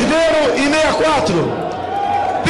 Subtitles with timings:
[0.00, 1.70] Perderam em 64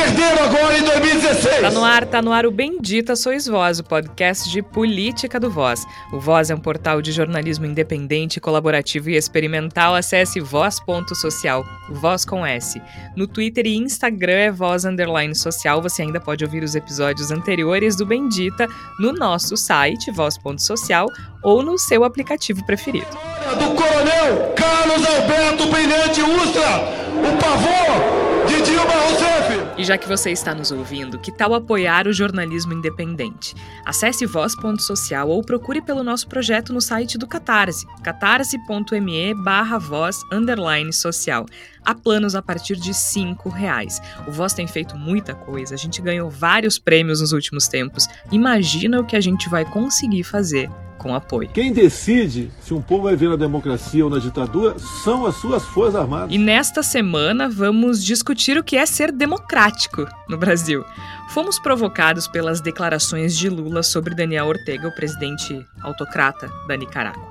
[0.01, 1.61] perderam agora em 2016.
[1.61, 5.51] Tá no ar, tá no ar o Bendita Sois Voz, o podcast de política do
[5.51, 5.85] Voz.
[6.13, 9.95] O Voz é um portal de jornalismo independente, colaborativo e experimental.
[9.95, 12.81] Acesse voz.social, Voz com S.
[13.17, 15.83] No Twitter e Instagram é Voz Underline Social.
[15.83, 21.07] Você ainda pode ouvir os episódios anteriores do Bendita no nosso site, voz.social,
[21.43, 23.40] ou no seu aplicativo preferido.
[23.59, 26.85] Do Coronel Carlos Alberto Brilhante Ustra,
[27.19, 29.71] o pavor de Dilma Rousseff.
[29.77, 33.55] E já que você está nos ouvindo, que tal apoiar o jornalismo independente?
[33.85, 40.93] Acesse voz.social ou procure pelo nosso projeto no site do Catarse, catarse.me barra voz underline
[40.93, 41.45] social.
[41.85, 44.01] Há planos a partir de cinco reais.
[44.29, 48.07] O Voz tem feito muita coisa, a gente ganhou vários prêmios nos últimos tempos.
[48.31, 51.49] Imagina o que a gente vai conseguir fazer com apoio.
[51.49, 55.65] Quem decide se um povo vai ver na democracia ou na ditadura são as suas
[55.65, 56.29] forças armadas.
[56.31, 60.85] E nesta semana vamos discutir o que é ser democrático no Brasil.
[61.31, 67.27] Fomos provocados pelas declarações de Lula sobre Daniel Ortega, o presidente autocrata da Nicarágua.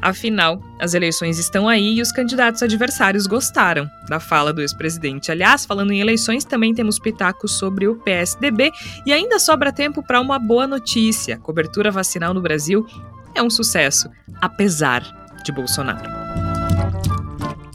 [0.00, 5.30] Afinal, as eleições estão aí e os candidatos adversários gostaram da fala do ex-presidente.
[5.30, 8.70] Aliás, falando em eleições, também temos pitacos sobre o PSDB
[9.04, 12.86] e ainda sobra tempo para uma boa notícia: a cobertura vacinal no Brasil
[13.34, 14.08] é um sucesso,
[14.40, 15.02] apesar
[15.44, 16.08] de Bolsonaro.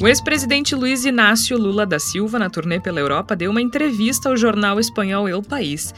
[0.02, 4.36] O ex-presidente Luiz Inácio Lula da Silva, na turnê pela Europa, deu uma entrevista ao
[4.36, 5.94] jornal espanhol El País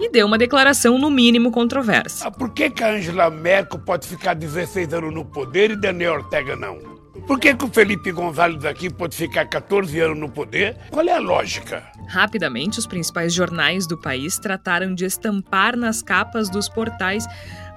[0.00, 2.26] e deu uma declaração no mínimo controversa.
[2.26, 6.14] Ah, por que, que a Angela Merkel pode ficar 16 anos no poder e Daniel
[6.14, 6.78] Ortega não?
[7.26, 10.76] Por que, que o Felipe Gonzalez aqui pode ficar 14 anos no poder?
[10.90, 11.84] Qual é a lógica?
[12.08, 17.26] Rapidamente, os principais jornais do país trataram de estampar nas capas dos portais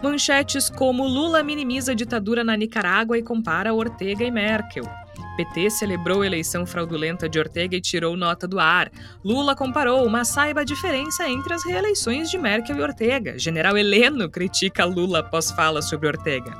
[0.01, 4.85] manchetes como Lula minimiza a ditadura na Nicarágua e compara Ortega e Merkel.
[5.35, 8.91] PT celebrou a eleição fraudulenta de Ortega e tirou nota do ar.
[9.23, 13.37] Lula comparou, mas saiba a diferença entre as reeleições de Merkel e Ortega.
[13.37, 16.53] General Heleno critica Lula após fala sobre Ortega.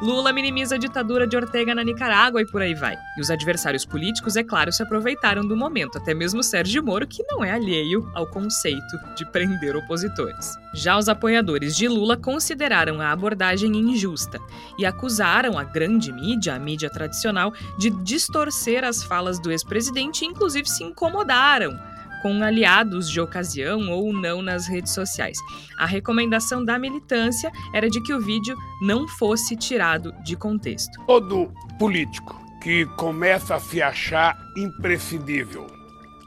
[0.00, 2.96] Lula minimiza a ditadura de Ortega na Nicarágua e por aí vai.
[3.16, 7.24] E os adversários políticos, é claro, se aproveitaram do momento, até mesmo Sérgio Moro, que
[7.24, 10.54] não é alheio ao conceito de prender opositores.
[10.72, 14.38] Já os apoiadores de Lula consideraram a abordagem injusta
[14.78, 20.28] e acusaram a grande mídia, a mídia tradicional, de distorcer as falas do ex-presidente e,
[20.28, 21.76] inclusive, se incomodaram
[22.22, 25.38] com aliados de ocasião ou não nas redes sociais.
[25.78, 31.04] A recomendação da militância era de que o vídeo não fosse tirado de contexto.
[31.06, 35.66] Todo político que começa a se achar imprescindível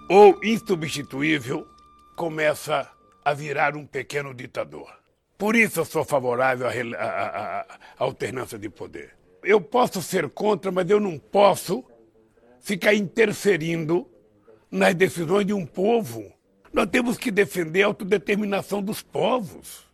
[0.10, 1.68] ou insubstituível
[2.16, 2.90] começa
[3.24, 5.02] a virar um pequeno ditador.
[5.38, 7.66] Por isso eu sou favorável à,
[7.98, 9.16] alternância de poder.
[9.44, 11.84] Eu posso ser contra, mas eu não posso
[12.60, 14.08] ficar interferindo
[14.72, 16.32] nas decisões de um povo.
[16.72, 19.86] Nós temos que defender a autodeterminação dos povos.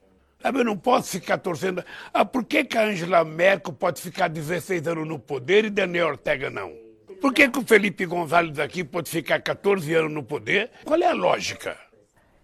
[0.43, 1.83] Eu não posso ficar torcendo.
[2.13, 6.09] Ah, por que, que a Angela Merkel pode ficar 16 anos no poder e Daniel
[6.09, 6.71] Ortega não?
[7.19, 10.69] Por que, que o Felipe González aqui pode ficar 14 anos no poder?
[10.85, 11.75] Qual é a lógica?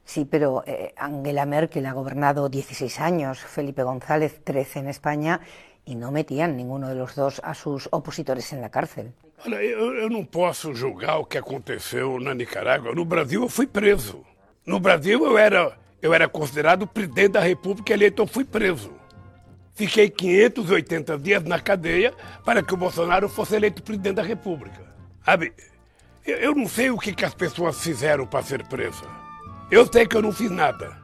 [0.04, 5.40] Sí, pero eh, Angela Merkel ha gobernado 16 años, Felipe González 13 en España
[5.86, 9.14] y no metían ninguno de los dos a sus opositores en la cárcel.
[9.46, 12.96] Olha, eu, eu não posso julgar o que aconteceu na Nicarágua.
[12.96, 14.26] No Brasil eu fui preso.
[14.66, 18.92] No Brasil eu era, eu era considerado presidente da República eleito, eu fui preso.
[19.76, 22.14] Fiquei 580 dias na cadeia
[22.46, 24.82] para que o Bolsonaro fosse eleito presidente da República.
[25.26, 25.52] Sabe,
[26.26, 29.06] eu, eu não sei o que, que as pessoas fizeram para ser presa.
[29.70, 30.96] Eu sei que eu não fiz nada.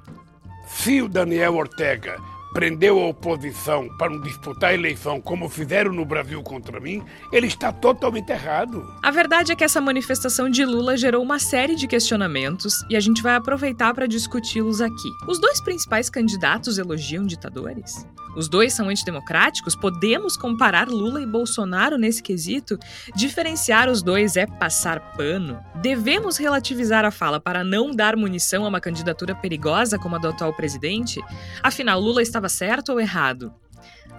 [0.66, 2.18] Se o Daniel Ortega
[2.54, 7.48] prendeu a oposição para não disputar a eleição como fizeram no Brasil contra mim, ele
[7.48, 8.86] está totalmente errado.
[9.02, 13.00] A verdade é que essa manifestação de Lula gerou uma série de questionamentos e a
[13.00, 15.10] gente vai aproveitar para discuti-los aqui.
[15.28, 18.06] Os dois principais candidatos elogiam ditadores?
[18.36, 19.76] Os dois são antidemocráticos?
[19.76, 22.78] Podemos comparar Lula e Bolsonaro nesse quesito?
[23.16, 25.60] Diferenciar os dois é passar pano?
[25.82, 30.30] Devemos relativizar a fala para não dar munição a uma candidatura perigosa como a do
[30.30, 31.20] atual presidente?
[31.64, 33.54] Afinal, Lula estava certo ou errado?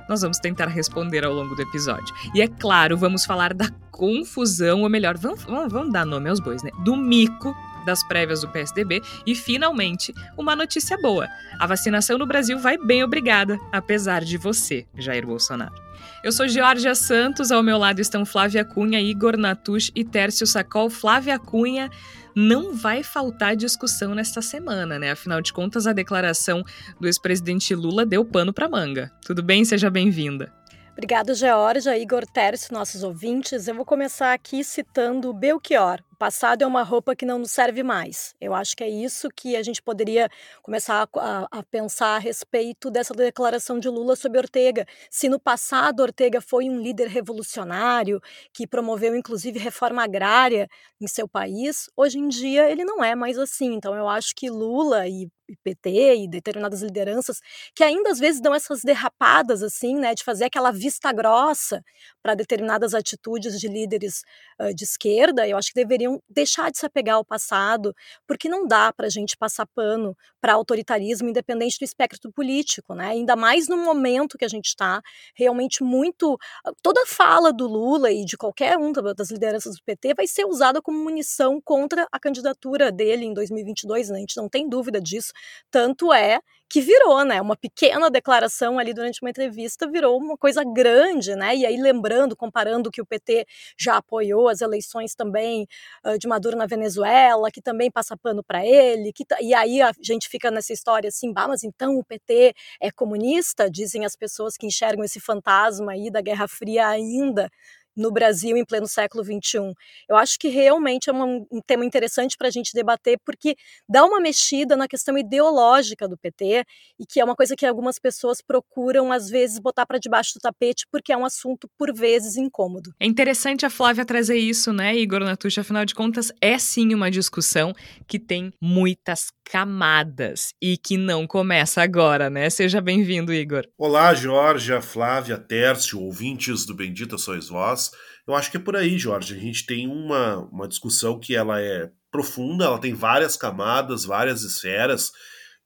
[0.09, 2.15] Nós vamos tentar responder ao longo do episódio.
[2.35, 6.63] E é claro, vamos falar da confusão, ou melhor, vamos, vamos dar nome aos bois,
[6.63, 6.71] né?
[6.85, 7.55] Do mico
[7.87, 11.27] das prévias do PSDB e, finalmente, uma notícia boa.
[11.59, 15.75] A vacinação no Brasil vai bem obrigada, apesar de você, Jair Bolsonaro.
[16.23, 20.91] Eu sou Georgia Santos, ao meu lado estão Flávia Cunha, Igor Natush e Tércio Sacol.
[20.91, 21.91] Flávia Cunha,
[22.35, 25.13] não vai faltar discussão nesta semana, né?
[25.13, 26.63] Afinal de contas, a declaração
[27.01, 29.11] do ex-presidente Lula deu pano para manga.
[29.25, 29.65] Tudo bem?
[29.65, 30.53] Seja bem-vinda.
[30.93, 33.67] Obrigada, Georgia, Igor Tércio, nossos ouvintes.
[33.67, 38.35] Eu vou começar aqui citando Belchior, passado é uma roupa que não nos serve mais.
[38.39, 40.29] Eu acho que é isso que a gente poderia
[40.63, 44.87] começar a, a, pensar a respeito dessa declaração de Lula sobre Ortega.
[45.11, 48.21] Se no passado Ortega foi um líder revolucionário
[48.53, 50.69] que promoveu inclusive reforma agrária
[51.01, 53.73] em seu país, hoje em dia ele não é mais assim.
[53.73, 55.27] Então eu acho que Lula e
[55.65, 57.41] PT e determinadas lideranças
[57.75, 61.83] que ainda às vezes dão essas derrapadas assim, né, de fazer aquela vista grossa
[62.23, 64.23] para determinadas atitudes de líderes
[64.61, 67.95] uh, de esquerda, eu acho que deveriam deixar de se apegar ao passado,
[68.27, 73.09] porque não dá para a gente passar pano para autoritarismo independente do espectro político, né?
[73.09, 75.03] Ainda mais no momento que a gente está
[75.35, 76.39] realmente muito
[76.83, 80.81] toda fala do Lula e de qualquer um das lideranças do PT vai ser usada
[80.81, 84.17] como munição contra a candidatura dele em 2022, né?
[84.17, 85.33] A gente não tem dúvida disso.
[85.71, 86.41] Tanto é
[86.71, 87.41] que virou, né?
[87.41, 91.57] Uma pequena declaração ali durante uma entrevista virou uma coisa grande, né?
[91.57, 93.45] E aí lembrando, comparando que o PT
[93.77, 95.67] já apoiou as eleições também
[96.07, 99.93] uh, de Maduro na Venezuela, que também passa pano para ele, que e aí a
[100.01, 103.69] gente fica nessa história assim, bah, mas então o PT é comunista?
[103.69, 107.51] Dizem as pessoas que enxergam esse fantasma aí da Guerra Fria ainda
[107.97, 109.75] no Brasil em pleno século XXI.
[110.09, 113.57] Eu acho que realmente é um, um tema interessante para a gente debater, porque
[113.89, 116.65] dá uma mexida na questão ideológica do PT
[116.99, 120.41] e que é uma coisa que algumas pessoas procuram, às vezes, botar para debaixo do
[120.41, 122.93] tapete, porque é um assunto, por vezes, incômodo.
[123.01, 125.61] É interessante a Flávia trazer isso, né, Igor Natucci?
[125.61, 127.73] Afinal de contas, é sim uma discussão
[128.07, 132.49] que tem muitas camadas e que não começa agora, né?
[132.49, 133.67] Seja bem-vindo, Igor.
[133.77, 137.80] Olá, Georgia, Flávia, Tércio, ouvintes do Bendita Sois Vós.
[138.27, 139.35] Eu acho que é por aí, Jorge.
[139.35, 144.43] A gente tem uma, uma discussão que ela é profunda, ela tem várias camadas, várias
[144.43, 145.13] esferas,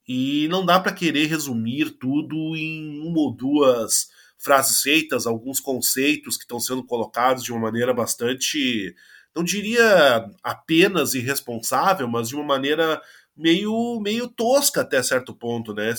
[0.07, 4.07] e não dá para querer resumir tudo em uma ou duas
[4.37, 8.95] frases feitas, alguns conceitos que estão sendo colocados de uma maneira bastante,
[9.35, 13.01] não diria apenas irresponsável, mas de uma maneira
[13.35, 15.93] meio, meio tosca até certo ponto, né?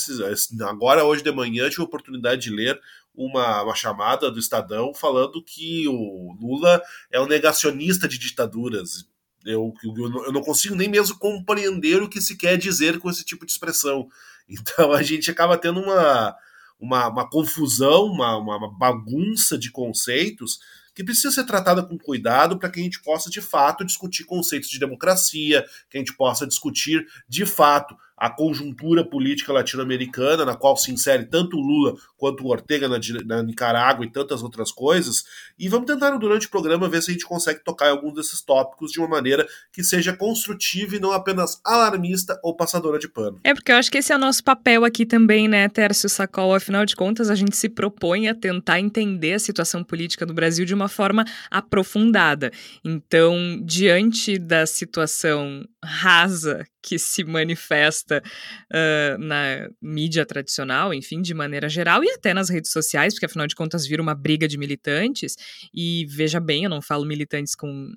[0.62, 2.80] Agora, hoje de manhã, tive a oportunidade de ler
[3.16, 6.80] uma, uma chamada do Estadão falando que o Lula
[7.10, 9.08] é um negacionista de ditaduras.
[9.44, 13.24] Eu, eu, eu não consigo nem mesmo compreender o que se quer dizer com esse
[13.24, 14.08] tipo de expressão.
[14.48, 16.32] Então a gente acaba tendo uma,
[16.78, 20.60] uma, uma confusão, uma, uma bagunça de conceitos
[20.94, 24.70] que precisa ser tratada com cuidado para que a gente possa, de fato, discutir conceitos
[24.70, 30.76] de democracia, que a gente possa discutir, de fato, a conjuntura política latino-americana, na qual
[30.76, 35.24] se insere tanto Lula quanto o Ortega na, na, Nicarágua e tantas outras coisas.
[35.58, 38.40] E vamos tentar, durante o programa, ver se a gente consegue tocar em alguns desses
[38.40, 43.38] tópicos de uma maneira que seja construtiva e não apenas alarmista ou passadora de pano.
[43.44, 46.54] É, porque eu acho que esse é o nosso papel aqui também, né, Tércio Sacol?
[46.54, 50.64] Afinal de contas, a gente se propõe a tentar entender a situação política do Brasil
[50.64, 52.50] de uma forma aprofundada.
[52.84, 58.22] Então, diante da situação rasa que se manifesta
[58.72, 63.48] uh, na mídia tradicional, enfim, de maneira geral, e até nas redes sociais, porque afinal
[63.48, 65.36] de contas vira uma briga de militantes.
[65.74, 67.90] E veja bem, eu não falo militantes com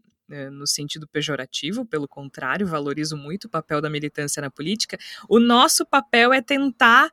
[0.51, 4.95] no sentido pejorativo, pelo contrário, valorizo muito o papel da militância na política.
[5.27, 7.09] O nosso papel é tentar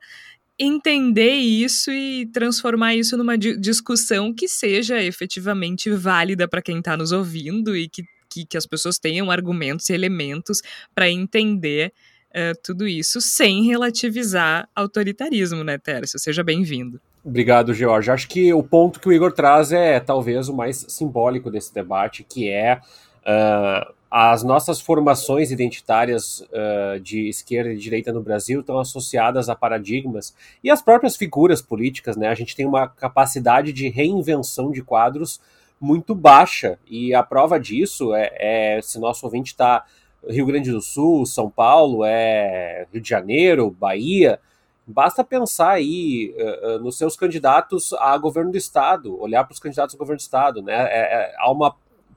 [0.59, 7.11] entender isso e transformar isso numa discussão que seja efetivamente válida para quem está nos
[7.11, 8.03] ouvindo e que
[8.37, 10.61] que, que as pessoas tenham argumentos e elementos
[10.93, 11.93] para entender
[12.29, 16.19] uh, tudo isso sem relativizar autoritarismo, né, Tércio?
[16.19, 16.99] Seja bem-vindo.
[17.23, 18.11] Obrigado, George.
[18.11, 22.23] Acho que o ponto que o Igor traz é talvez o mais simbólico desse debate,
[22.23, 22.79] que é
[23.23, 29.55] uh, as nossas formações identitárias uh, de esquerda e direita no Brasil estão associadas a
[29.55, 32.29] paradigmas e as próprias figuras políticas, né?
[32.29, 35.41] A gente tem uma capacidade de reinvenção de quadros
[35.79, 36.79] muito baixa.
[36.87, 38.31] E a prova disso é,
[38.77, 39.85] é se nosso ouvinte está
[40.27, 44.39] Rio Grande do Sul, São Paulo, é Rio de Janeiro, Bahia.
[44.85, 49.95] Basta pensar aí uh, nos seus candidatos a governo do estado, olhar para os candidatos
[49.95, 50.73] a governo do estado, né?
[50.73, 51.75] É, é, há uma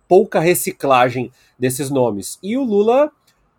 [0.09, 2.39] pouca reciclagem desses nomes.
[2.43, 3.11] E o Lula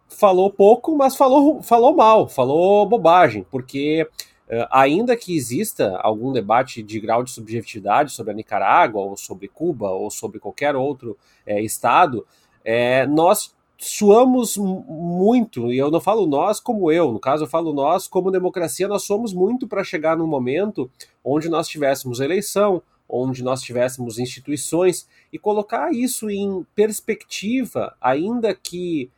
[0.07, 4.29] falou pouco, mas falou, falou mal, falou bobagem, porque Uh,
[4.69, 9.89] ainda que exista algum debate de grau de subjetividade sobre a Nicarágua, ou sobre Cuba,
[9.89, 12.25] ou sobre qualquer outro é, estado,
[12.63, 17.73] é, nós suamos muito, e eu não falo nós como eu, no caso eu falo
[17.73, 20.91] nós como democracia, nós somos muito para chegar num momento
[21.23, 29.09] onde nós tivéssemos eleição, onde nós tivéssemos instituições, e colocar isso em perspectiva, ainda que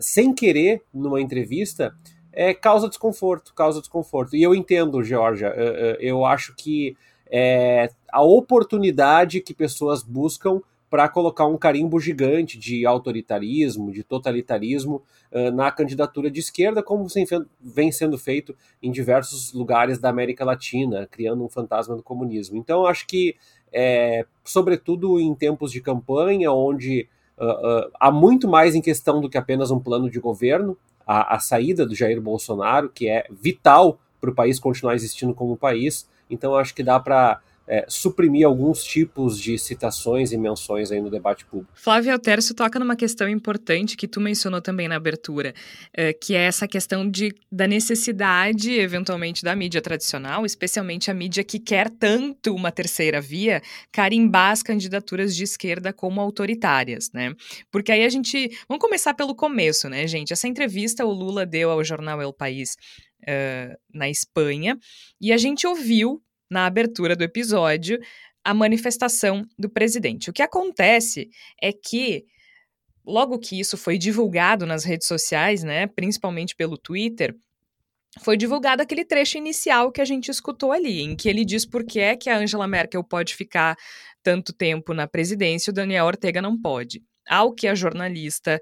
[0.00, 1.94] sem querer, numa entrevista,
[2.36, 4.36] é, causa desconforto, causa desconforto.
[4.36, 5.48] E eu entendo, Georgia,
[5.98, 6.94] eu acho que
[7.28, 15.02] é, a oportunidade que pessoas buscam para colocar um carimbo gigante de autoritarismo, de totalitarismo
[15.32, 17.06] uh, na candidatura de esquerda, como
[17.60, 22.56] vem sendo feito em diversos lugares da América Latina, criando um fantasma do comunismo.
[22.56, 23.34] Então, acho que,
[23.72, 29.28] é, sobretudo em tempos de campanha, onde uh, uh, há muito mais em questão do
[29.28, 33.98] que apenas um plano de governo, a, a saída do Jair Bolsonaro, que é vital
[34.20, 36.08] para o país continuar existindo como país.
[36.28, 41.10] Então, acho que dá para é, suprimir alguns tipos de citações e menções aí no
[41.10, 41.72] debate público.
[41.74, 45.54] Flávio Altércio toca numa questão importante que tu mencionou também na abertura,
[45.92, 51.42] é, que é essa questão de, da necessidade, eventualmente, da mídia tradicional, especialmente a mídia
[51.42, 57.34] que quer tanto uma terceira via, carimbar as candidaturas de esquerda como autoritárias, né?
[57.70, 58.50] Porque aí a gente...
[58.68, 60.32] Vamos começar pelo começo, né, gente?
[60.32, 62.76] Essa entrevista o Lula deu ao jornal El País
[63.22, 64.78] Uh, na Espanha,
[65.20, 67.98] e a gente ouviu na abertura do episódio,
[68.44, 70.30] a manifestação do presidente.
[70.30, 71.28] O que acontece
[71.60, 72.24] é que
[73.04, 77.34] logo que isso foi divulgado nas redes sociais, né, principalmente pelo Twitter,
[78.20, 81.84] foi divulgado aquele trecho inicial que a gente escutou ali, em que ele diz por
[81.84, 83.76] que é que a Angela Merkel pode ficar
[84.22, 87.02] tanto tempo na presidência e o Daniel Ortega não pode.
[87.28, 88.60] Ao que a jornalista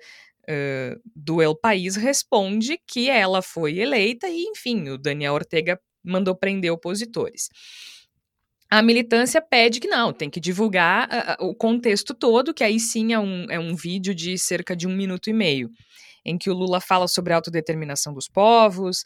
[0.48, 6.34] uh, do El País responde que ela foi eleita e, enfim, o Daniel Ortega mandou
[6.34, 7.48] prender opositores.
[8.70, 11.08] A militância pede que não, tem que divulgar
[11.40, 14.86] uh, o contexto todo, que aí sim é um, é um vídeo de cerca de
[14.86, 15.70] um minuto e meio,
[16.24, 19.04] em que o Lula fala sobre a autodeterminação dos povos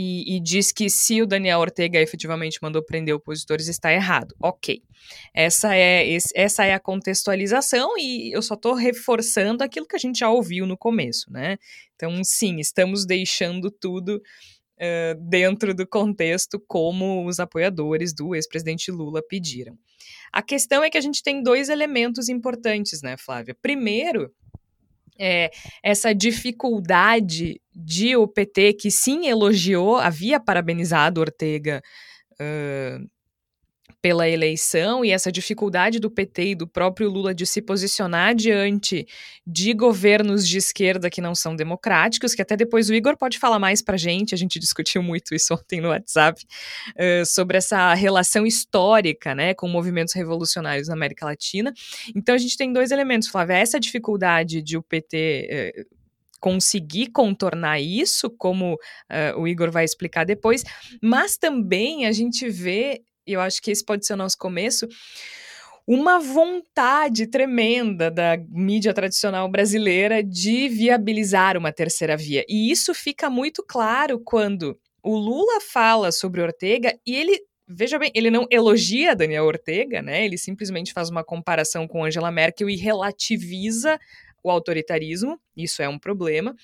[0.00, 4.32] e, e, diz que se o Daniel Ortega efetivamente mandou prender opositores, está errado.
[4.40, 4.80] Ok.
[5.34, 9.98] Essa é, esse, essa é a contextualização e eu só estou reforçando aquilo que a
[9.98, 11.56] gente já ouviu no começo, né?
[11.96, 14.22] Então, sim, estamos deixando tudo
[14.78, 19.76] uh, dentro do contexto como os apoiadores do ex-presidente Lula pediram.
[20.32, 23.56] A questão é que a gente tem dois elementos importantes, né, Flávia?
[23.60, 24.32] Primeiro,
[25.18, 25.50] é,
[25.82, 31.82] essa dificuldade de o PT, que sim elogiou, havia parabenizado Ortega
[32.34, 33.08] uh,
[34.00, 39.06] pela eleição e essa dificuldade do PT e do próprio Lula de se posicionar diante
[39.44, 43.58] de governos de esquerda que não são democráticos, que até depois o Igor pode falar
[43.58, 46.40] mais pra gente, a gente discutiu muito isso ontem no WhatsApp,
[46.90, 51.72] uh, sobre essa relação histórica, né, com movimentos revolucionários na América Latina.
[52.14, 55.98] Então a gente tem dois elementos, Flávia, essa dificuldade de o PT uh,
[56.40, 60.62] conseguir contornar isso, como uh, o Igor vai explicar depois,
[61.02, 64.88] mas também a gente vê e eu acho que esse pode ser o nosso começo,
[65.86, 72.44] uma vontade tremenda da mídia tradicional brasileira de viabilizar uma terceira via.
[72.48, 78.10] E isso fica muito claro quando o Lula fala sobre Ortega e ele veja bem,
[78.14, 80.24] ele não elogia Daniel Ortega, né?
[80.24, 83.98] Ele simplesmente faz uma comparação com Angela Merkel e relativiza
[84.42, 86.54] o autoritarismo, isso é um problema,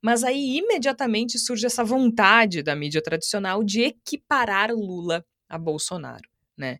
[0.00, 5.24] mas aí imediatamente surge essa vontade da mídia tradicional de equiparar Lula
[5.54, 6.78] a Bolsonaro, né?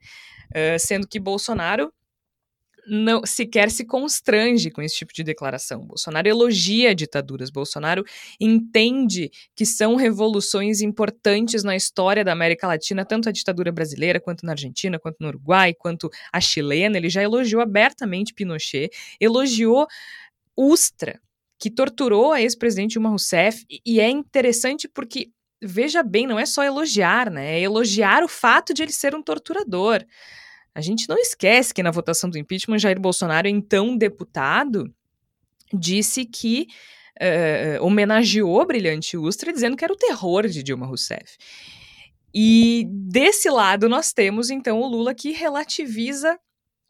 [0.50, 1.92] Uh, sendo que Bolsonaro
[2.86, 5.86] não sequer se constrange com esse tipo de declaração.
[5.86, 7.50] Bolsonaro elogia ditaduras.
[7.50, 8.04] Bolsonaro
[8.38, 14.44] entende que são revoluções importantes na história da América Latina, tanto a ditadura brasileira, quanto
[14.44, 16.98] na Argentina, quanto no Uruguai, quanto a chilena.
[16.98, 19.86] Ele já elogiou abertamente Pinochet, elogiou
[20.56, 21.20] Ustra,
[21.58, 23.64] que torturou a ex-presidente Dilma Rousseff.
[23.84, 25.30] E é interessante porque
[25.66, 27.58] veja bem, não é só elogiar, né?
[27.58, 30.04] É elogiar o fato de ele ser um torturador.
[30.74, 34.92] A gente não esquece que na votação do impeachment, Jair Bolsonaro, então deputado,
[35.72, 36.66] disse que
[37.20, 41.36] uh, homenageou brilhante Ustra dizendo que era o terror de Dilma Rousseff.
[42.34, 46.38] E desse lado nós temos então o Lula que relativiza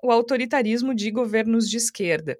[0.02, 2.38] o autoritarismo de governos de esquerda.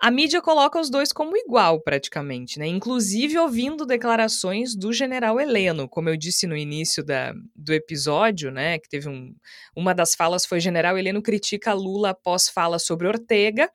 [0.00, 2.66] A mídia coloca os dois como igual, praticamente, né?
[2.68, 8.78] Inclusive ouvindo declarações do general Heleno, como eu disse no início da, do episódio, né?
[8.78, 9.34] Que teve um.
[9.74, 13.68] Uma das falas foi: General Heleno critica Lula após fala sobre Ortega,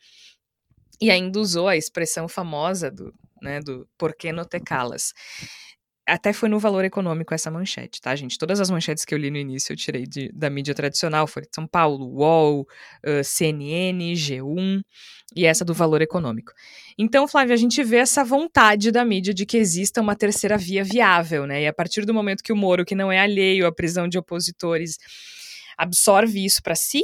[1.02, 5.12] e ainda usou a expressão famosa do, né, do por que no te calas.
[6.06, 8.38] Até foi no valor econômico essa manchete, tá, gente?
[8.38, 11.44] Todas as manchetes que eu li no início eu tirei de, da mídia tradicional, foi
[11.54, 14.82] São Paulo, UOL, uh, CNN, G1
[15.36, 16.52] e essa do valor econômico.
[16.98, 20.84] Então, Flávia, a gente vê essa vontade da mídia de que exista uma terceira via
[20.84, 21.64] viável, né?
[21.64, 24.18] E a partir do momento que o Moro, que não é alheio à prisão de
[24.18, 24.98] opositores,
[25.78, 27.02] absorve isso para si,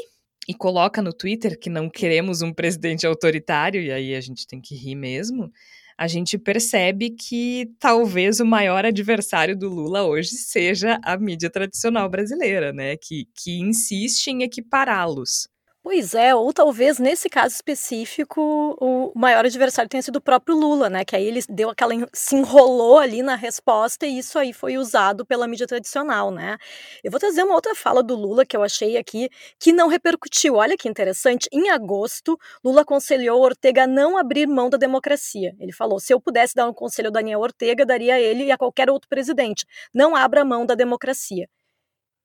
[0.50, 4.60] e coloca no Twitter que não queremos um presidente autoritário, e aí a gente tem
[4.60, 5.51] que rir mesmo,
[6.00, 12.10] a gente percebe que talvez o maior adversário do Lula hoje seja a mídia tradicional
[12.10, 12.96] brasileira, né?
[12.96, 15.50] Que, que insiste em equipará-los.
[15.81, 20.89] Pois é, ou talvez nesse caso específico o maior adversário tenha sido o próprio Lula,
[20.89, 21.05] né?
[21.05, 25.25] Que aí ele deu aquela se enrolou ali na resposta e isso aí foi usado
[25.25, 26.57] pela mídia tradicional, né?
[27.01, 30.55] Eu vou trazer uma outra fala do Lula que eu achei aqui que não repercutiu.
[30.55, 31.48] Olha que interessante.
[31.51, 35.55] Em agosto, Lula aconselhou Ortega a não abrir mão da democracia.
[35.59, 38.51] Ele falou: se eu pudesse dar um conselho ao Daniel Ortega, daria a ele e
[38.51, 39.65] a qualquer outro presidente.
[39.93, 41.48] Não abra mão da democracia.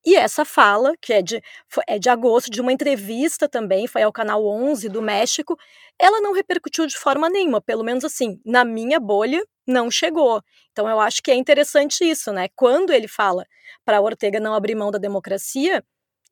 [0.05, 1.41] E essa fala, que é de,
[1.87, 5.57] é de agosto, de uma entrevista também, foi ao canal 11 do México,
[5.99, 10.41] ela não repercutiu de forma nenhuma, pelo menos assim, na minha bolha, não chegou.
[10.71, 12.47] Então eu acho que é interessante isso, né?
[12.55, 13.45] Quando ele fala
[13.83, 15.83] para Ortega não abrir mão da democracia,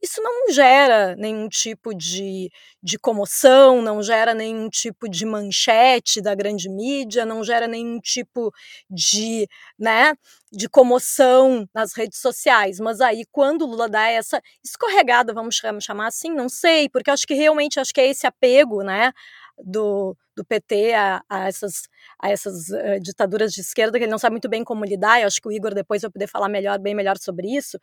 [0.04, 2.52] isso não gera nenhum tipo de,
[2.84, 8.52] de comoção, não gera nenhum tipo de manchete da grande mídia, não gera nenhum tipo
[8.90, 9.48] de,
[9.80, 10.14] né,
[10.52, 12.82] de comoção nas redes sociais.
[12.82, 17.26] Mas aí, quando o Lula dá essa escorregada, vamos chamar assim, não sei, porque acho
[17.26, 19.14] que realmente acho que é esse apego, né,
[19.58, 21.84] do, do PT a, a essas,
[22.20, 25.28] a essas uh, ditaduras de esquerda, que ele não sabe muito bem como lidar, eu
[25.28, 27.78] acho que o Igor depois vai poder falar melhor, bem melhor sobre isso,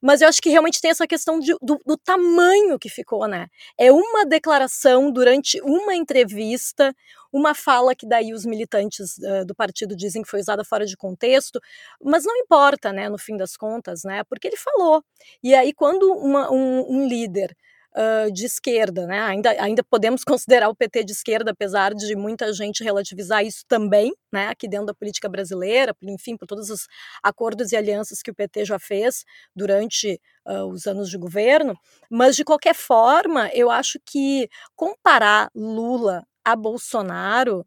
[0.00, 3.48] mas eu acho que realmente tem essa questão de, do, do tamanho que ficou, né?
[3.78, 6.94] É uma declaração durante uma entrevista,
[7.32, 10.96] uma fala que daí os militantes uh, do partido dizem que foi usada fora de
[10.96, 11.60] contexto,
[12.00, 15.02] mas não importa, né, no fim das contas, né, porque ele falou.
[15.42, 17.54] E aí, quando uma, um, um líder
[17.96, 19.20] uh, de esquerda, né?
[19.20, 24.12] Ainda, ainda podemos considerar o PT de esquerda, apesar de muita gente relativizar isso também,
[24.32, 24.48] né?
[24.48, 26.86] Aqui dentro da política brasileira, enfim, por todos os
[27.22, 29.24] acordos e alianças que o PT já fez
[29.54, 31.74] durante uh, os anos de governo.
[32.10, 37.66] Mas de qualquer forma, eu acho que comparar Lula a Bolsonaro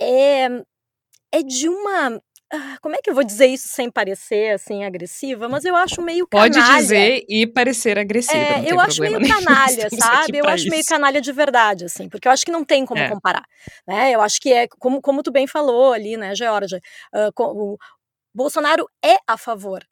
[0.00, 0.48] é
[1.32, 2.20] é de uma
[2.80, 5.48] como é que eu vou dizer isso sem parecer assim agressiva?
[5.48, 6.52] Mas eu acho meio canalha.
[6.52, 8.36] Pode dizer e parecer agressiva.
[8.36, 10.38] É, eu acho meio canalha, sabe?
[10.38, 10.70] Eu acho isso.
[10.70, 13.08] meio canalha de verdade, assim, porque eu acho que não tem como é.
[13.08, 13.44] comparar.
[13.86, 14.12] Né?
[14.12, 16.80] Eu acho que é, como, como tu bem falou ali, né, Georgia?
[17.12, 17.76] Uh, o
[18.32, 19.84] Bolsonaro é a favor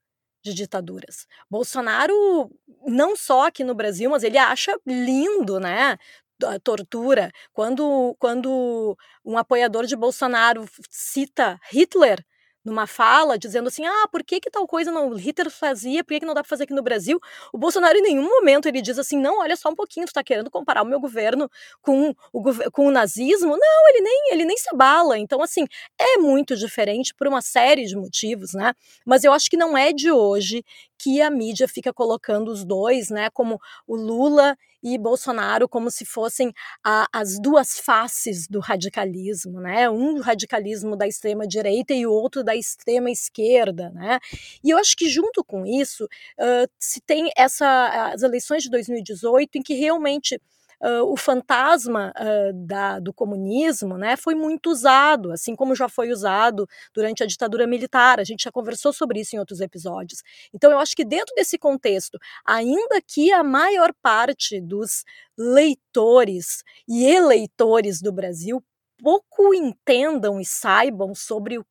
[0.44, 1.26] de ditaduras.
[1.50, 2.50] Bolsonaro,
[2.86, 5.96] não só aqui no Brasil, mas ele acha lindo, né?
[6.44, 7.30] A tortura.
[7.52, 12.22] Quando, quando um apoiador de Bolsonaro cita Hitler,
[12.64, 16.20] numa fala dizendo assim: ah, por que, que tal coisa não Hitler fazia, por que,
[16.20, 17.20] que não dá para fazer aqui no Brasil?
[17.52, 20.24] O Bolsonaro em nenhum momento ele diz assim: não, olha só um pouquinho, tu está
[20.24, 21.50] querendo comparar o meu governo
[21.82, 23.56] com o, com o nazismo?
[23.56, 25.18] Não, ele nem, ele nem se abala.
[25.18, 25.66] Então, assim,
[25.98, 28.72] é muito diferente por uma série de motivos, né?
[29.04, 30.64] Mas eu acho que não é de hoje
[30.98, 36.04] que a mídia fica colocando os dois, né, como o Lula e Bolsonaro como se
[36.04, 36.52] fossem
[36.84, 39.88] a, as duas faces do radicalismo, né?
[39.88, 44.20] Um radicalismo da extrema direita e o outro da extrema esquerda, né?
[44.62, 49.56] E eu acho que junto com isso uh, se tem essa as eleições de 2018
[49.56, 50.38] em que realmente
[50.80, 56.10] uh, o fantasma uh, da, do comunismo né, foi muito usado, assim como já foi
[56.10, 58.20] usado durante a ditadura militar.
[58.20, 60.22] A gente já conversou sobre isso em outros episódios.
[60.52, 65.04] Então, eu acho que dentro desse contexto, ainda que a maior parte dos
[65.36, 68.62] leitores e eleitores do Brasil
[69.02, 71.64] pouco entendam e saibam sobre o,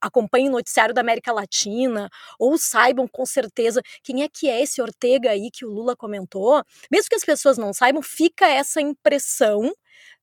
[0.00, 4.80] acompanhem o noticiário da América Latina ou saibam com certeza quem é que é esse
[4.80, 9.72] Ortega aí que o Lula comentou, mesmo que as pessoas não saibam, fica essa impressão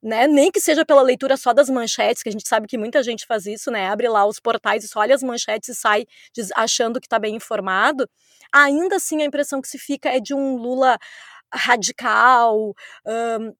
[0.01, 0.27] né?
[0.27, 3.25] Nem que seja pela leitura só das manchetes, que a gente sabe que muita gente
[3.25, 3.87] faz isso, né?
[3.87, 6.05] Abre lá os portais e só olha as manchetes e sai
[6.55, 8.09] achando que está bem informado.
[8.51, 10.97] Ainda assim, a impressão que se fica é de um Lula
[11.53, 12.73] radical,
[13.05, 13.53] um,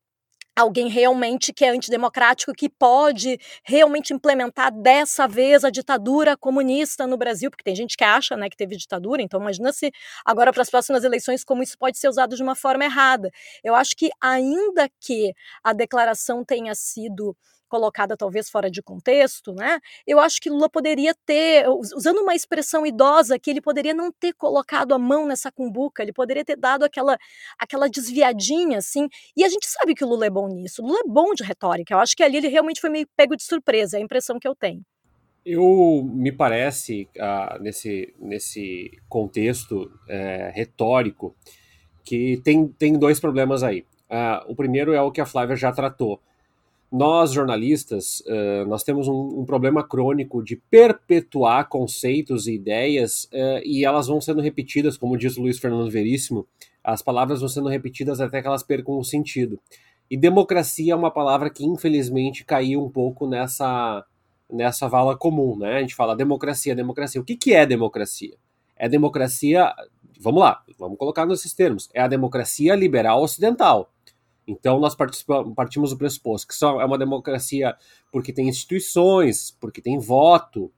[0.62, 7.18] alguém realmente que é antidemocrático, que pode realmente implementar dessa vez a ditadura comunista no
[7.18, 9.92] Brasil, porque tem gente que acha né, que teve ditadura, então imagina se
[10.26, 13.30] agora para as próximas eleições como isso pode ser usado de uma forma errada.
[13.64, 17.36] Eu acho que ainda que a declaração tenha sido
[17.72, 19.80] colocada talvez fora de contexto, né?
[20.06, 24.34] Eu acho que Lula poderia ter, usando uma expressão idosa, que ele poderia não ter
[24.34, 27.18] colocado a mão nessa cumbuca, ele poderia ter dado aquela,
[27.58, 29.08] aquela desviadinha, assim.
[29.38, 30.84] E a gente sabe que o Lula é bom nisso.
[30.84, 31.94] O Lula é bom de retórica.
[31.94, 34.48] Eu acho que ali ele realmente foi meio pego de surpresa, é a impressão que
[34.48, 34.82] eu tenho.
[35.46, 41.34] Eu me parece, ah, nesse, nesse contexto é, retórico,
[42.04, 43.86] que tem, tem dois problemas aí.
[44.10, 46.22] Ah, o primeiro é o que a Flávia já tratou
[46.92, 53.62] nós jornalistas uh, nós temos um, um, problema crônico de perpetuar conceitos e ideias uh,
[53.64, 56.46] e elas vão sendo repetidas, como diz o Luiz Fernando Veríssimo,
[56.84, 59.58] as palavras vão sendo repetidas até que elas percam o sentido.
[60.10, 64.06] E democracia é uma palavra que infelizmente caiu um pouco nessa
[64.52, 65.78] nessa vala comum, né?
[65.78, 67.22] A gente fala democracia, democracia.
[67.22, 68.36] O que, que é democracia?
[68.76, 69.74] É democracia,
[70.20, 71.90] vamos lá, vamos colocar nesses termos.
[71.94, 73.90] É a democracia liberal ocidental
[74.48, 74.96] Então nós
[75.56, 77.76] partimos do pressuposto que só é uma democracia
[78.12, 80.72] porque tem instituições, porque tem voto,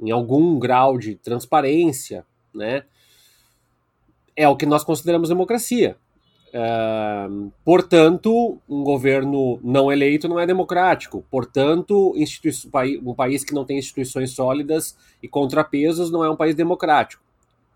[0.00, 2.24] em algum grau de transparência,
[2.54, 2.84] né?
[4.36, 5.96] É o que nós consideramos democracia.
[7.64, 11.24] Portanto, um governo não eleito não é democrático.
[11.30, 12.14] Portanto,
[13.04, 17.22] um país que não tem instituições sólidas e contrapesos não é um país democrático.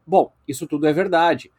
[0.07, 1.51] Bom, isso tudo é verdade.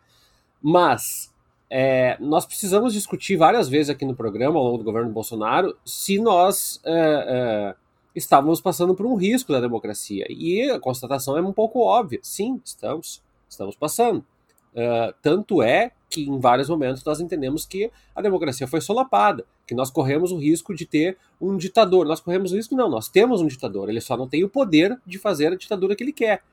[0.61, 1.32] Mas
[1.75, 6.19] é, nós precisamos discutir várias vezes aqui no programa, ao longo do governo Bolsonaro, se
[6.19, 7.75] nós é, é,
[8.15, 10.27] estávamos passando por um risco da democracia.
[10.29, 12.19] E a constatação é um pouco óbvia.
[12.21, 13.23] Sim, estamos.
[13.49, 14.19] Estamos passando.
[14.19, 19.73] Uh, tanto é que em vários momentos nós entendemos que a democracia foi solapada, que
[19.73, 22.05] nós corremos o risco de ter um ditador.
[22.05, 24.95] Nós corremos o risco, não, nós temos um ditador, ele só não tem o poder
[25.07, 26.43] de fazer a ditadura que ele quer.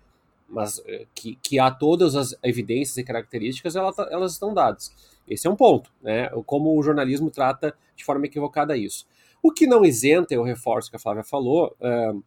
[0.51, 4.93] Mas eh, que, que há todas as evidências e características, elas, elas estão dadas.
[5.29, 6.29] Esse é um ponto, né?
[6.45, 9.07] Como o jornalismo trata de forma equivocada isso.
[9.43, 12.23] O que não isenta, eu reforço que a Flávia falou, uh,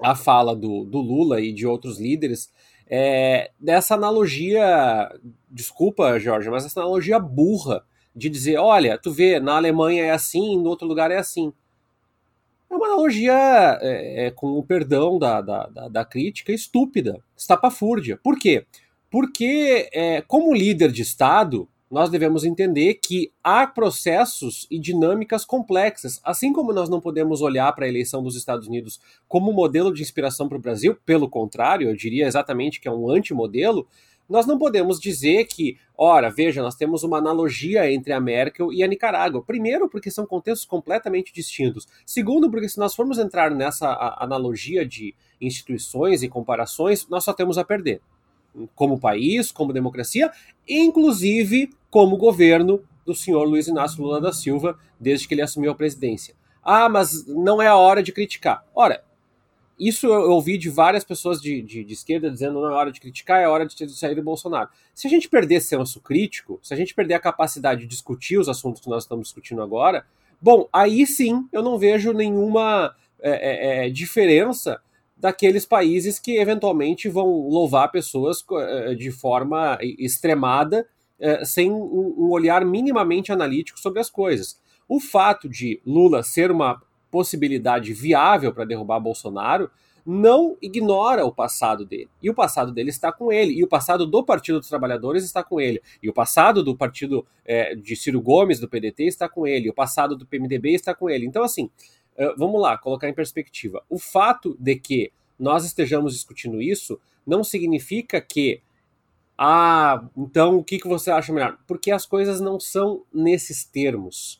[0.00, 2.50] a fala do, do Lula e de outros líderes
[2.92, 5.08] é, dessa analogia,
[5.48, 7.84] desculpa, Jorge, mas essa analogia burra
[8.14, 11.52] de dizer, olha, tu vê, na Alemanha é assim, no outro lugar é assim.
[12.70, 13.32] É uma analogia,
[13.82, 18.16] é, é, com o perdão da, da, da, da crítica, estúpida, estapafúrdia.
[18.22, 18.64] Por quê?
[19.10, 26.20] Porque, é, como líder de Estado, nós devemos entender que há processos e dinâmicas complexas.
[26.22, 30.00] Assim como nós não podemos olhar para a eleição dos Estados Unidos como modelo de
[30.00, 33.88] inspiração para o Brasil, pelo contrário, eu diria exatamente que é um antimodelo,
[34.30, 38.84] nós não podemos dizer que, ora, veja, nós temos uma analogia entre a Merkel e
[38.84, 39.42] a Nicarágua.
[39.42, 41.88] Primeiro, porque são contextos completamente distintos.
[42.06, 47.58] Segundo, porque se nós formos entrar nessa analogia de instituições e comparações, nós só temos
[47.58, 48.00] a perder
[48.74, 50.30] como país, como democracia,
[50.68, 55.74] inclusive como governo do senhor Luiz Inácio Lula da Silva, desde que ele assumiu a
[55.74, 56.34] presidência.
[56.62, 58.64] Ah, mas não é a hora de criticar.
[58.74, 59.02] Ora,
[59.80, 63.00] isso eu ouvi de várias pessoas de, de, de, esquerda dizendo não é hora de
[63.00, 64.68] criticar, é hora de sair do Bolsonaro.
[64.94, 68.48] Se a gente perder senso crítico, se a gente perder a capacidade de discutir os
[68.48, 70.04] assuntos que nós estamos discutindo agora,
[70.40, 74.80] bom, aí sim eu não vejo nenhuma é, é, é diferença
[75.16, 80.86] daqueles países que eventualmente vão louvar pessoas eh, de forma extremada,
[81.18, 84.58] eh, sem um olhar minimamente analítico sobre as coisas.
[84.88, 89.70] O fato de Lula ser uma possibilidade viável para derrubar Bolsonaro
[90.04, 92.08] não ignora o passado dele.
[92.22, 93.52] E o passado dele está com ele.
[93.52, 95.80] E o passado do Partido dos Trabalhadores está com ele.
[96.02, 99.66] E o passado do partido é, de Ciro Gomes, do PDT, está com ele.
[99.66, 101.26] E o passado do PMDB está com ele.
[101.26, 101.70] Então, assim,
[102.16, 103.82] uh, vamos lá, colocar em perspectiva.
[103.88, 108.62] O fato de que nós estejamos discutindo isso não significa que
[109.42, 111.56] ah, então o que, que você acha melhor?
[111.66, 114.38] Porque as coisas não são nesses termos.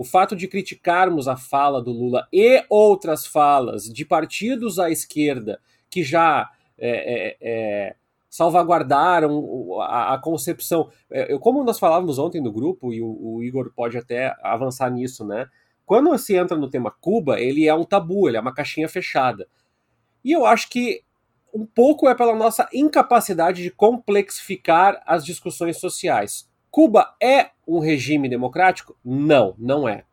[0.00, 5.60] O fato de criticarmos a fala do Lula e outras falas de partidos à esquerda
[5.90, 7.96] que já é, é, é,
[8.30, 10.90] salvaguardaram a, a concepção.
[11.10, 15.22] É, como nós falávamos ontem no grupo, e o, o, Igor pode até avançar nisso,
[15.22, 15.46] né?
[15.84, 19.46] Quando se entra no tema Cuba, ele é um tabu, ele é uma caixinha fechada.
[20.24, 21.02] E eu acho que
[21.52, 26.49] um pouco é pela nossa incapacidade de complexificar as discussões sociais.
[26.70, 28.96] Cuba é um regime democrático?
[29.04, 30.04] Não, não é.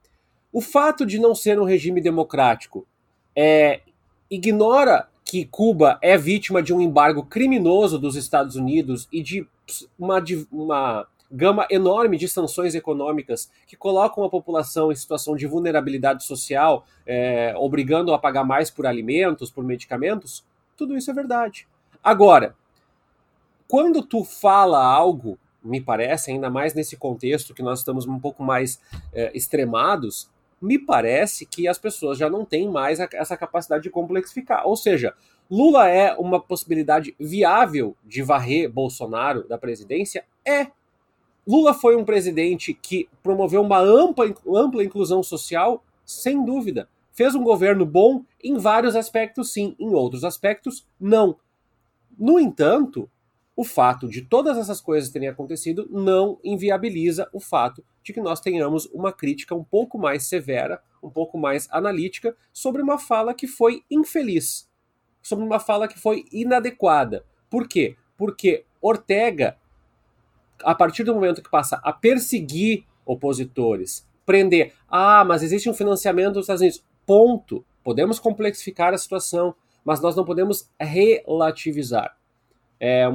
[0.51, 2.87] O fato de não ser um regime democrático
[3.35, 3.81] é,
[4.29, 9.45] ignora que Cuba é vítima de um embargo criminoso dos Estados Unidos e de
[9.99, 16.23] uma, uma gama enorme de sanções econômicas que colocam a população em situação de vulnerabilidade
[16.23, 20.45] social, é, obrigando a pagar mais por alimentos, por medicamentos,
[20.77, 21.67] tudo isso é verdade.
[22.01, 22.55] Agora,
[23.67, 25.37] quando tu fala algo,
[25.67, 28.79] me parece, ainda mais nesse contexto que nós estamos um pouco mais
[29.13, 30.29] é, extremados,
[30.61, 34.65] me parece que as pessoas já não têm mais a, essa capacidade de complexificar.
[34.65, 35.13] Ou seja,
[35.49, 40.25] Lula é uma possibilidade viável de varrer Bolsonaro da presidência?
[40.45, 40.67] É.
[41.45, 46.89] Lula foi um presidente que promoveu uma ampla, ampla inclusão social, sem dúvida.
[47.13, 51.37] Fez um governo bom em vários aspectos, sim, em outros aspectos, não.
[52.17, 53.09] No entanto,
[53.57, 58.39] o fato de todas essas coisas terem acontecido não inviabiliza o fato de que nós
[58.39, 63.47] tenhamos uma crítica um pouco mais severa, um pouco mais analítica sobre uma fala que
[63.47, 64.69] foi infeliz,
[65.23, 67.25] sobre uma fala que foi inadequada.
[67.49, 67.97] Por quê?
[68.15, 69.57] Porque Ortega
[70.63, 76.33] a partir do momento que passa a perseguir opositores, prender, ah, mas existe um financiamento
[76.33, 77.65] dos Estados Unidos, ponto.
[77.83, 82.17] Podemos complexificar a situação, mas nós não podemos relativizar.
[82.79, 83.05] É,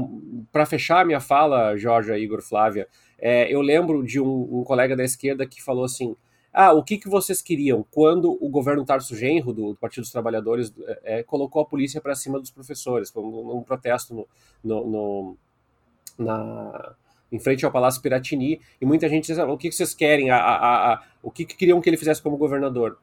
[0.51, 5.05] Para fechar minha fala, Jorge, Igor, Flávia, é, eu lembro de um, um, colega da
[5.05, 6.17] esquerda que falou assim:
[6.53, 10.11] ah, o que, que vocês queriam quando o governo Tarso Genro, do, do Partido dos
[10.11, 14.29] Trabalhadores, é, é colocou a polícia para cima dos professores, num, num protesto no,
[14.65, 15.37] no, no,
[16.19, 16.95] na,
[17.31, 20.31] em frente ao Palácio Piratini, e muita gente dizia: o que, que vocês querem?
[20.31, 22.99] A, a, a, o que, que queriam que ele fizesse como governador?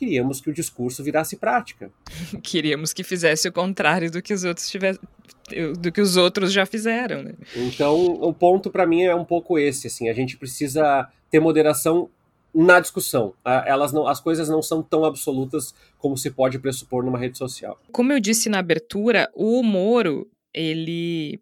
[0.00, 1.92] Queríamos que o discurso virasse prática.
[2.42, 5.00] Queríamos que fizesse o contrário do que os outros tivessem
[5.80, 7.24] do que os outros já fizeram.
[7.24, 7.34] Né?
[7.56, 12.08] Então, o ponto para mim é um pouco esse, assim, a gente precisa ter moderação
[12.54, 13.34] na discussão.
[13.44, 17.80] Elas não, as coisas não são tão absolutas como se pode pressupor numa rede social.
[17.90, 21.40] Como eu disse na abertura, o Moro ele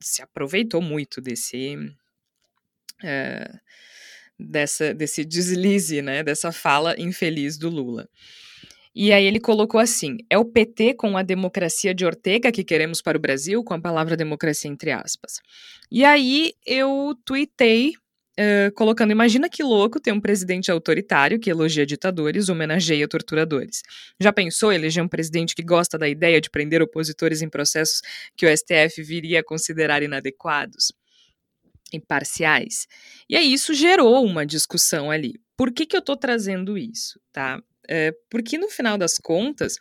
[0.00, 3.58] se aproveitou muito desse uh,
[4.38, 8.08] dessa, desse deslize, né, dessa fala infeliz do Lula.
[8.94, 13.02] E aí ele colocou assim: é o PT com a democracia de Ortega que queremos
[13.02, 15.40] para o Brasil, com a palavra democracia entre aspas.
[15.90, 17.94] E aí eu tuitei
[18.36, 23.80] Uh, colocando, imagina que louco ter um presidente autoritário que elogia ditadores, homenageia torturadores.
[24.20, 28.00] Já pensou eleger um presidente que gosta da ideia de prender opositores em processos
[28.36, 30.92] que o STF viria a considerar inadequados?
[31.92, 32.86] Imparciais.
[33.28, 35.34] E aí isso gerou uma discussão ali.
[35.56, 37.62] Por que, que eu estou trazendo isso, tá?
[37.88, 39.76] É, porque no final das contas,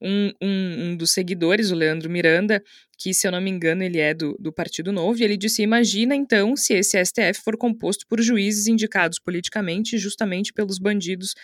[0.00, 2.62] um, um, um, dos seguidores, o Leandro Miranda,
[2.96, 6.14] que se eu não me engano ele é do, do Partido Novo, ele disse: Imagina
[6.14, 11.34] então se esse STF for composto por juízes indicados politicamente justamente pelos bandidos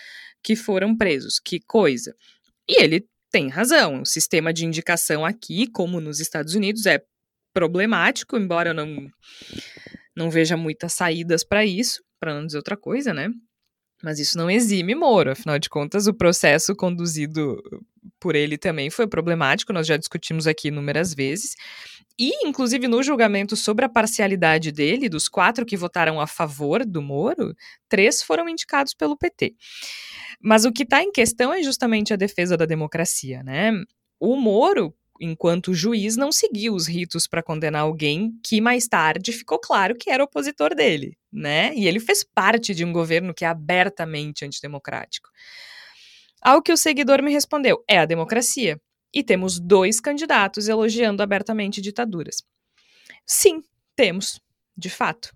[0.42, 1.40] que foram presos.
[1.44, 2.14] Que coisa.
[2.68, 4.03] E ele tem razão.
[4.03, 7.03] O sistema de indicação aqui, como nos Estados Unidos, é
[7.53, 9.09] problemático, embora eu não
[10.16, 13.31] não veja muitas saídas para isso, para não dizer outra coisa, né?
[14.03, 17.62] Mas isso não exime Moro, afinal de contas, o processo conduzido
[18.20, 21.55] por ele também foi problemático, nós já discutimos aqui inúmeras vezes.
[22.18, 27.03] E, inclusive, no julgamento sobre a parcialidade dele, dos quatro que votaram a favor do
[27.03, 27.55] Moro,
[27.88, 29.55] três foram indicados pelo PT.
[30.40, 33.72] Mas o que está em questão é justamente a defesa da democracia, né?
[34.20, 39.59] O Moro enquanto juiz, não seguiu os ritos para condenar alguém que mais tarde ficou
[39.59, 41.74] claro que era opositor dele, né?
[41.74, 45.29] E ele fez parte de um governo que é abertamente antidemocrático.
[46.42, 48.81] Ao que o seguidor me respondeu: é a democracia.
[49.12, 52.42] E temos dois candidatos elogiando abertamente ditaduras.
[53.24, 53.62] Sim,
[53.94, 54.40] temos,
[54.77, 55.33] de fato.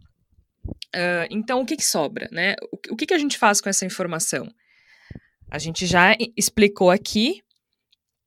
[0.95, 2.57] Uh, então, o que, que, sobra, né?
[2.73, 4.53] O, o que, que a gente faz com essa informação?
[5.51, 7.43] A gente já explicou aqui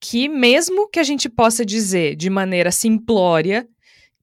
[0.01, 3.67] que, mesmo que a gente possa dizer de maneira simplória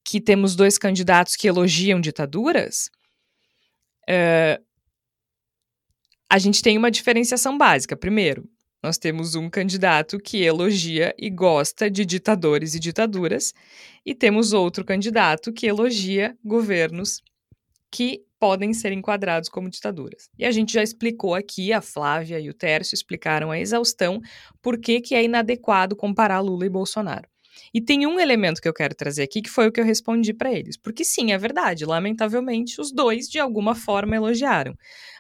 [0.05, 2.91] que temos dois candidatos que elogiam ditaduras,
[4.11, 4.62] uh,
[6.29, 7.97] a gente tem uma diferenciação básica.
[7.97, 8.49] Primeiro,
[8.83, 13.55] nós temos um candidato que elogia e gosta de ditadores e ditaduras,
[14.05, 17.23] e temos outro candidato que elogia governos
[17.91, 20.29] que podem ser enquadrados como ditaduras.
[20.38, 24.20] E a gente já explicou aqui, a Flávia e o Tércio explicaram a exaustão
[24.62, 27.29] por que, que é inadequado comparar Lula e Bolsonaro.
[27.72, 30.33] E tem um elemento que eu quero trazer aqui que foi o que eu respondi
[30.33, 30.77] para eles.
[30.77, 34.74] Porque sim, é verdade, lamentavelmente os dois de alguma forma elogiaram.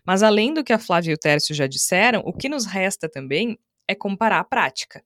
[0.04, 3.08] Mas além do que a Flávia e o Tércio já disseram, o que nos resta
[3.08, 5.02] também é comparar a prática.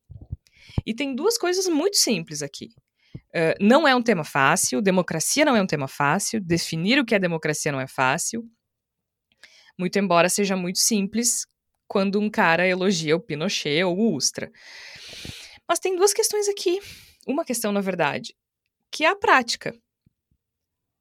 [0.87, 2.71] E tem duas coisas muito simples aqui.
[3.15, 7.15] Uh, não é um tema fácil, democracia não é um tema fácil, definir o que
[7.15, 8.45] é democracia não é fácil,
[9.79, 11.47] muito embora seja muito simples
[11.89, 14.51] quando um cara elogia o Pinochet ou o Ustra.
[15.69, 16.81] Mas tem duas questões aqui.
[17.27, 18.35] Uma questão, na verdade,
[18.91, 19.75] que é a prática.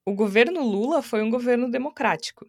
[0.06, 2.46] O governo Lula foi um governo democrático,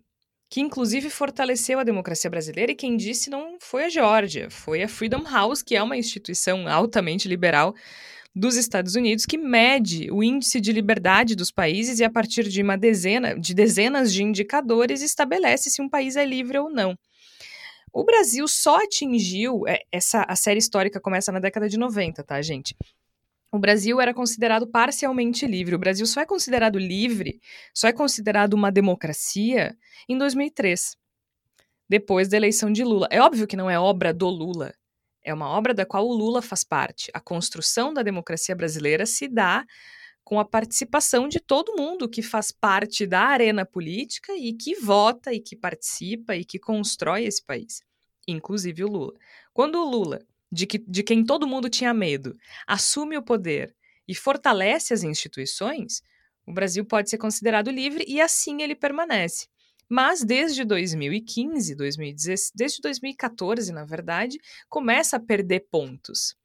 [0.50, 4.88] que inclusive fortaleceu a democracia brasileira, e quem disse não foi a Geórgia, foi a
[4.88, 7.76] Freedom House, que é uma instituição altamente liberal
[8.36, 12.62] dos Estados Unidos que mede o índice de liberdade dos países e a partir de
[12.62, 16.98] uma dezena de dezenas de indicadores estabelece se um país é livre ou não.
[17.92, 22.42] O Brasil só atingiu é, essa a série histórica começa na década de 90, tá,
[22.42, 22.76] gente?
[23.52, 25.76] O Brasil era considerado parcialmente livre.
[25.76, 27.40] O Brasil só é considerado livre,
[27.72, 29.78] só é considerado uma democracia
[30.10, 30.98] em 2003,
[31.88, 33.08] depois da eleição de Lula.
[33.12, 34.74] É óbvio que não é obra do Lula.
[35.24, 37.10] É uma obra da qual o Lula faz parte.
[37.14, 39.66] A construção da democracia brasileira se dá
[40.24, 45.34] com a participação de todo mundo que faz parte da arena política e que vota
[45.34, 47.82] e que participa e que constrói esse país,
[48.28, 49.14] inclusive o Lula.
[49.54, 50.20] Quando o Lula,
[50.52, 53.76] de, que, de quem todo mundo tinha medo, assume o poder
[54.08, 56.02] e fortalece as instituições,
[56.46, 59.48] o Brasil pode ser considerado livre e assim ele permanece.
[59.90, 66.36] Mas desde 2015, 2016, desde 2014, na verdade, começa a perder pontos.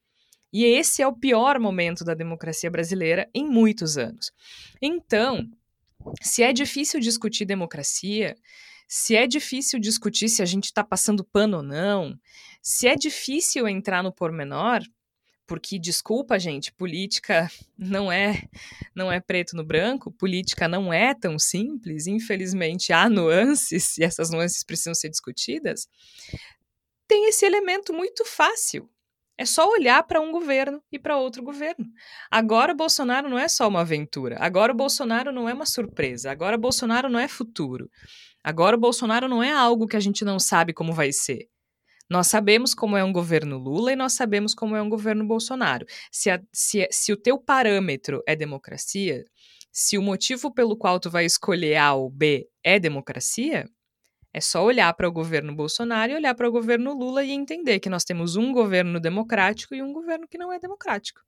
[0.53, 4.33] E esse é o pior momento da democracia brasileira em muitos anos.
[4.81, 5.49] Então,
[6.23, 8.37] se é difícil discutir democracia,
[8.87, 12.19] se é difícil discutir se a gente está passando pano ou não,
[12.63, 14.81] se é difícil entrar no pormenor,
[15.49, 18.43] porque desculpa, gente, política não é
[18.95, 24.31] não é preto no branco, política não é tão simples, infelizmente há nuances e essas
[24.31, 25.89] nuances precisam ser discutidas.
[27.09, 28.89] Tem esse elemento muito fácil.
[29.39, 31.87] É só olhar para um governo e para outro governo.
[32.31, 34.37] Agora o Bolsonaro não é só uma aventura.
[34.41, 36.31] Agora o Bolsonaro não é uma surpresa.
[36.31, 37.89] Agora o Bolsonaro não é futuro.
[38.43, 41.49] Agora o Bolsonaro não é algo que a gente não sabe como vai ser.
[42.09, 45.87] Nós sabemos como é um governo Lula e nós sabemos como é um governo Bolsonaro.
[46.11, 49.25] Se, a, se, se o teu parâmetro é democracia,
[49.71, 53.69] se o motivo pelo qual tu vai escolher A ou B é democracia,
[54.33, 57.81] é só olhar para o governo Bolsonaro e olhar para o governo Lula e entender
[57.81, 61.21] que nós temos um governo democrático e um governo que não é democrático.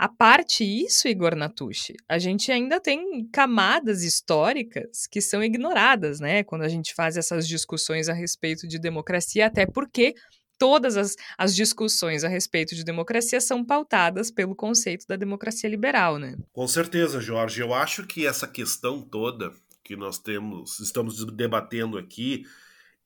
[0.00, 6.42] A parte isso, Igor Natucci, a gente ainda tem camadas históricas que são ignoradas, né?
[6.42, 10.14] Quando a gente faz essas discussões a respeito de democracia, até porque
[10.58, 16.18] todas as, as discussões a respeito de democracia são pautadas pelo conceito da democracia liberal,
[16.18, 16.34] né?
[16.50, 17.60] Com certeza, Jorge.
[17.60, 19.52] Eu acho que essa questão toda
[19.84, 22.44] que nós temos, estamos debatendo aqui,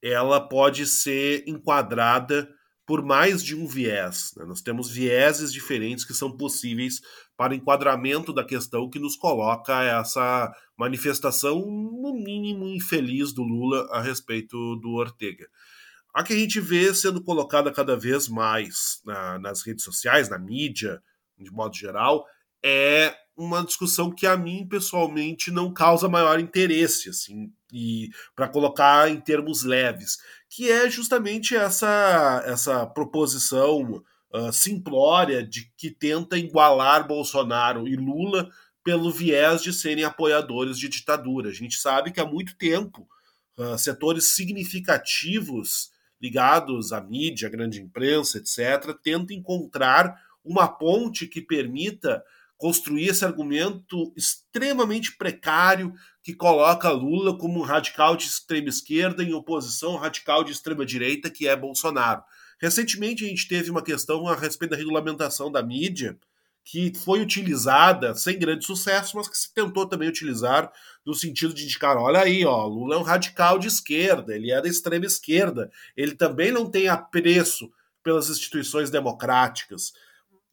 [0.00, 2.48] ela pode ser enquadrada
[2.86, 4.32] por mais de um viés.
[4.36, 4.44] Né?
[4.44, 7.00] Nós temos vieses diferentes que são possíveis
[7.36, 13.88] para o enquadramento da questão que nos coloca essa manifestação, no mínimo, infeliz do Lula
[13.90, 15.46] a respeito do Ortega.
[16.14, 20.38] A que a gente vê sendo colocada cada vez mais na, nas redes sociais, na
[20.38, 21.02] mídia,
[21.36, 22.24] de modo geral,
[22.62, 29.10] é uma discussão que a mim pessoalmente não causa maior interesse, assim, e para colocar
[29.10, 30.18] em termos leves,
[30.48, 38.48] que é justamente essa essa proposição uh, simplória de que tenta igualar Bolsonaro e Lula
[38.84, 41.48] pelo viés de serem apoiadores de ditadura.
[41.48, 43.08] A gente sabe que há muito tempo
[43.58, 51.40] uh, setores significativos ligados à mídia, à grande imprensa, etc., tentam encontrar uma ponte que
[51.40, 52.22] permita
[52.56, 59.34] construir esse argumento extremamente precário que coloca Lula como um radical de extrema esquerda em
[59.34, 62.22] oposição ao radical de extrema direita que é Bolsonaro.
[62.60, 66.16] Recentemente a gente teve uma questão a respeito da regulamentação da mídia
[66.64, 70.72] que foi utilizada sem grande sucesso, mas que se tentou também utilizar
[71.04, 74.62] no sentido de indicar, olha aí, ó, Lula é um radical de esquerda, ele é
[74.62, 77.70] da extrema esquerda, ele também não tem apreço
[78.02, 79.92] pelas instituições democráticas.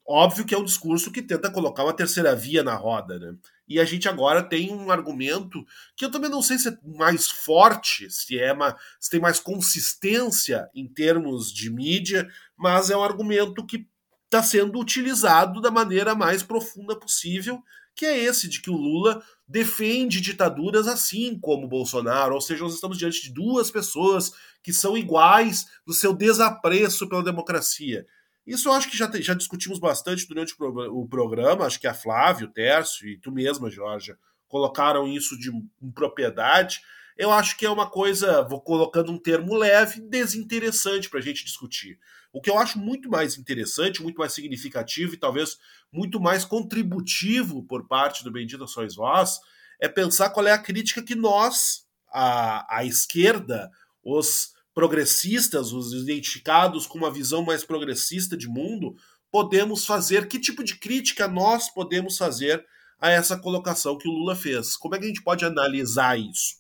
[0.08, 3.36] Óbvio que é um discurso que tenta colocar uma terceira via na roda, né?
[3.68, 5.64] E a gente agora tem um argumento
[5.96, 9.40] que eu também não sei se é mais forte, se é uma, se tem mais
[9.40, 13.88] consistência em termos de mídia, mas é um argumento que
[14.26, 17.62] está sendo utilizado da maneira mais profunda possível,
[17.96, 22.64] que é esse de que o Lula defende ditaduras assim como o Bolsonaro, ou seja,
[22.64, 24.32] nós estamos diante de duas pessoas
[24.64, 28.06] que são iguais no seu desapreço pela democracia.
[28.46, 32.48] Isso eu acho que já, já discutimos bastante durante o programa, acho que a Flávia,
[32.48, 35.52] o Tércio e tu mesma, Georgia, colocaram isso de
[35.94, 36.82] propriedade.
[37.18, 41.46] Eu acho que é uma coisa, vou colocando um termo leve, desinteressante para a gente
[41.46, 42.00] discutir.
[42.34, 45.58] O que eu acho muito mais interessante, muito mais significativo e talvez
[45.92, 49.40] muito mais contributivo por parte do Bendito Sois Vós
[49.80, 53.70] é pensar qual é a crítica que nós, a, a esquerda,
[54.04, 58.96] os progressistas, os identificados com uma visão mais progressista de mundo,
[59.32, 62.66] podemos fazer, que tipo de crítica nós podemos fazer
[63.00, 64.76] a essa colocação que o Lula fez?
[64.78, 66.56] Como é que a gente pode analisar isso?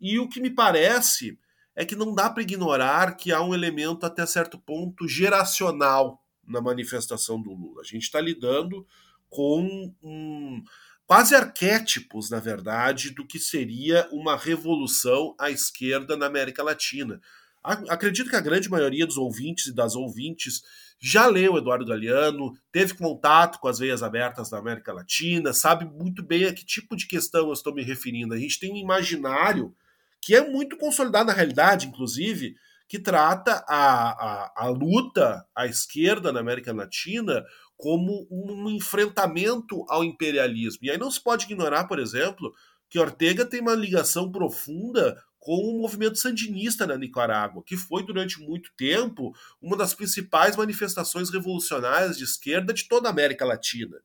[0.00, 1.38] E o que me parece
[1.74, 6.60] é que não dá para ignorar que há um elemento até certo ponto geracional na
[6.60, 7.82] manifestação do Lula.
[7.82, 8.86] A gente está lidando
[9.28, 10.62] com um,
[11.06, 17.20] quase arquétipos, na verdade, do que seria uma revolução à esquerda na América Latina.
[17.88, 20.62] Acredito que a grande maioria dos ouvintes e das ouvintes
[21.00, 26.22] já leu Eduardo Galeano, teve contato com as veias abertas da América Latina, sabe muito
[26.22, 28.34] bem a que tipo de questão eu estou me referindo.
[28.34, 29.74] A gente tem um imaginário
[30.20, 32.56] que é muito consolidado na realidade, inclusive,
[32.88, 37.44] que trata a, a, a luta à esquerda na América Latina
[37.76, 40.80] como um enfrentamento ao imperialismo.
[40.82, 42.54] E aí não se pode ignorar, por exemplo,
[42.88, 48.40] que Ortega tem uma ligação profunda com o movimento sandinista na Nicarágua, que foi durante
[48.40, 49.32] muito tempo
[49.62, 53.96] uma das principais manifestações revolucionárias de esquerda de toda a América Latina.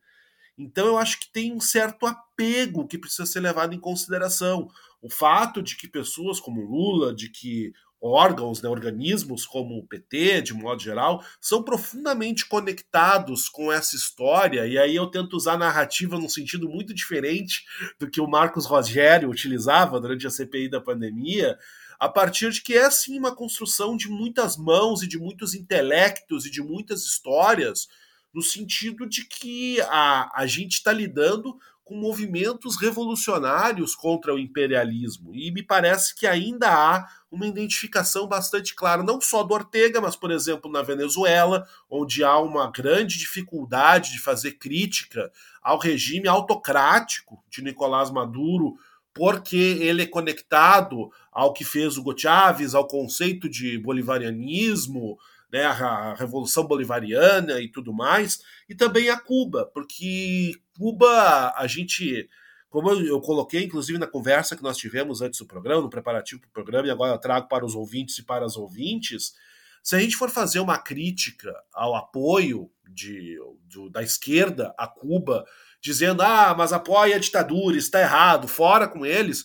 [0.56, 4.70] Então eu acho que tem um certo apego que precisa ser levado em consideração.
[5.02, 10.41] O fato de que pessoas como Lula, de que órgãos, né, organismos como o PT,
[10.41, 16.18] de modo geral, são profundamente conectados com essa história, e aí eu tento usar narrativa
[16.18, 17.64] num sentido muito diferente
[17.99, 21.58] do que o Marcos Rogério utilizava durante a CPI da pandemia,
[21.99, 26.47] a partir de que é sim uma construção de muitas mãos e de muitos intelectos
[26.47, 27.88] e de muitas histórias,
[28.34, 31.60] no sentido de que a, a gente está lidando
[31.92, 35.36] com movimentos revolucionários contra o imperialismo.
[35.36, 40.16] E me parece que ainda há uma identificação bastante clara, não só do Ortega, mas,
[40.16, 45.30] por exemplo, na Venezuela, onde há uma grande dificuldade de fazer crítica
[45.62, 48.76] ao regime autocrático de Nicolás Maduro,
[49.14, 55.18] porque ele é conectado ao que fez o Chávez, ao conceito de bolivarianismo,
[55.52, 62.30] né, a, Revolução Bolivariana e tudo mais, e também a Cuba, porque Cuba, a gente,
[62.70, 66.49] como eu, coloquei, inclusive, na conversa que nós tivemos antes do programa, no preparativo para
[66.49, 69.34] o programa, e agora eu trago para os ouvintes e para as ouvintes,
[69.84, 75.43] se a gente for fazer uma crítica ao apoio de, do, da esquerda a Cuba,
[75.82, 79.43] dizendo, ah, mas apoia a ditadura, está errado, fora com eles,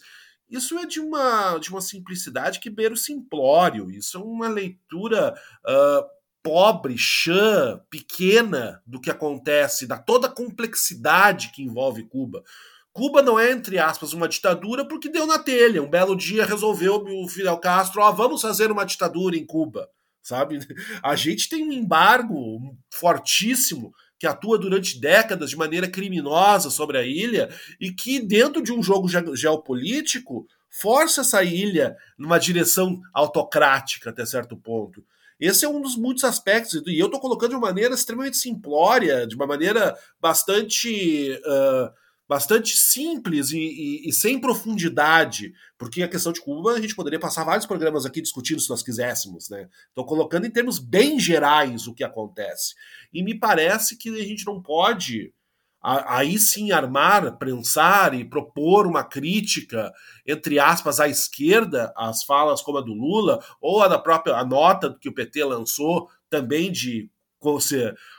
[0.48, 3.90] isso é de uma, de uma simplicidade que beira o simplório.
[3.90, 5.34] Isso é uma leitura
[5.66, 6.06] uh,
[6.42, 12.44] pobre, chã, pequena do que acontece, da toda a complexidade que envolve Cuba.
[12.92, 15.82] Cuba não é, entre aspas, uma ditadura porque deu na telha.
[15.82, 19.90] Um belo dia resolveu o Fidel Castro, ó, vamos fazer uma ditadura em Cuba,
[20.22, 20.58] sabe?
[21.02, 27.02] A gente tem um embargo fortíssimo que atua durante décadas de maneira criminosa sobre a
[27.02, 27.48] ilha
[27.80, 34.56] e que, dentro de um jogo geopolítico, força essa ilha numa direção autocrática até certo
[34.56, 35.04] ponto.
[35.38, 39.26] Esse é um dos muitos aspectos, e eu estou colocando de uma maneira extremamente simplória,
[39.26, 41.38] de uma maneira bastante.
[41.44, 46.94] Uh, bastante simples e, e, e, sem profundidade, porque a questão de Cuba a gente
[46.94, 49.68] poderia passar vários programas aqui discutindo se nós quiséssemos, né?
[49.88, 52.74] Estou colocando em termos bem gerais o que acontece.
[53.12, 55.32] E me parece que a gente não pode
[55.80, 59.92] aí sim armar, prensar e propor uma crítica,
[60.26, 64.44] entre aspas, à esquerda, às falas como a do Lula, ou a da própria a
[64.44, 67.08] nota que o PT lançou também de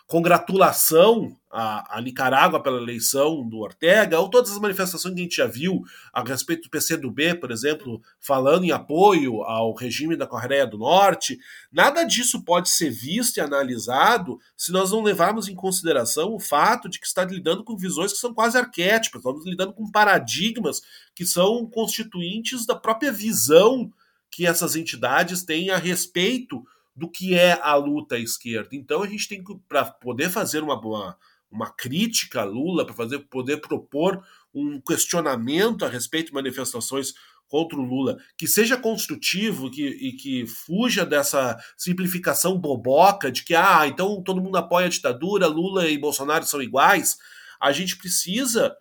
[0.05, 5.35] congratulação à, à, Nicarágua pela eleição do Ortega, ou todas as manifestações que a gente
[5.37, 10.67] já viu a respeito do PCdoB, por exemplo, falando em apoio ao regime da Coreia
[10.67, 11.39] do Norte,
[11.71, 16.89] nada disso pode ser visto e analisado se nós não levarmos em consideração o fato
[16.89, 20.81] de que está lidando com visões que são quase arquétipas, estamos lidando com paradigmas
[21.15, 23.91] que são constituintes da própria visão
[24.29, 26.65] que essas entidades têm a respeito
[26.97, 28.69] do que é a luta à esquerda.
[28.71, 31.15] Então a gente tem que, para poder fazer uma, uma,
[31.51, 34.23] uma crítica a Lula, para fazer poder propor
[34.53, 37.13] um questionamento a respeito de manifestações
[37.47, 43.55] contra o Lula, que seja construtivo que, e que fuja dessa simplificação boboca de que,
[43.55, 47.17] ah, então todo mundo apoia a ditadura, Lula e Bolsonaro são iguais,
[47.59, 48.75] a gente precisa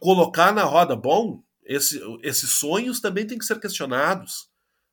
[0.00, 4.48] colocar na roda, bom, esse, esses sonhos também têm que ser questionados.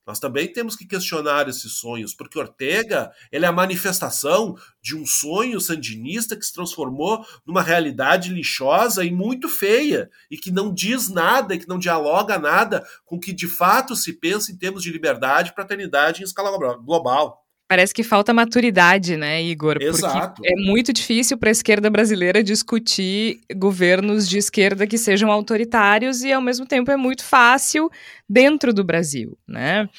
[0.06, 5.06] Nós também temos que questionar esses sonhos, porque Ortega ele é a manifestação de um
[5.06, 11.10] sonho sandinista que se transformou numa realidade lixosa e muito feia, e que não diz
[11.10, 14.84] nada, e que não dialoga nada com o que de fato se pensa em termos
[14.84, 17.43] de liberdade e fraternidade em escala global.
[17.74, 19.78] Parece que falta maturidade, né, Igor?
[19.82, 20.36] Exato.
[20.36, 26.22] Porque é muito difícil para a esquerda brasileira discutir governos de esquerda que sejam autoritários
[26.22, 27.90] e, ao mesmo tempo, é muito fácil
[28.30, 29.90] dentro do Brasil, né?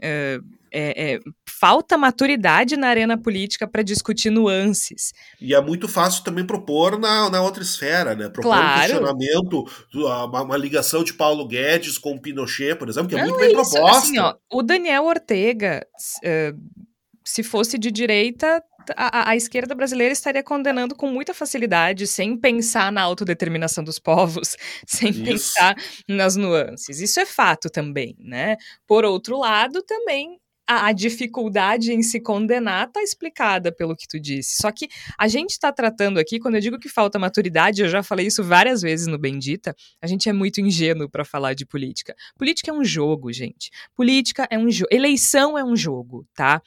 [0.00, 0.38] É,
[0.72, 5.12] é, é, falta maturidade na arena política para discutir nuances.
[5.40, 8.28] E é muito fácil também propor na, na outra esfera, né?
[8.28, 8.64] Propor claro.
[8.64, 13.24] um questionamento, uma, uma, ligação de Paulo Guedes com Pinochet, por exemplo, que é Não,
[13.24, 13.98] muito bem isso, proposta.
[13.98, 15.84] Assim, ó, o Daniel Ortega.
[16.22, 16.84] Uh,
[17.24, 18.62] se fosse de direita,
[18.96, 24.56] a, a, esquerda brasileira estaria condenando com muita facilidade, sem pensar na autodeterminação dos povos,
[24.86, 25.24] sem Isso.
[25.24, 25.74] pensar
[26.08, 27.00] nas nuances.
[27.00, 28.56] Isso é fato também, né?
[28.86, 34.18] Por outro lado, também a, a, dificuldade em se condenar está explicada pelo que tu
[34.18, 34.56] disse.
[34.56, 34.88] Só que
[35.18, 38.42] a gente está tratando aqui, quando eu digo que falta maturidade, eu já falei isso
[38.42, 42.14] várias vezes no Bendita, a gente é muito ingênuo para falar de política.
[42.36, 43.70] Política é um jogo, gente.
[43.94, 44.88] Política é um jogo.
[44.90, 46.62] Eleição é um jogo, tá?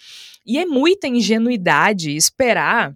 [0.46, 2.96] E é muita ingenuidade esperar.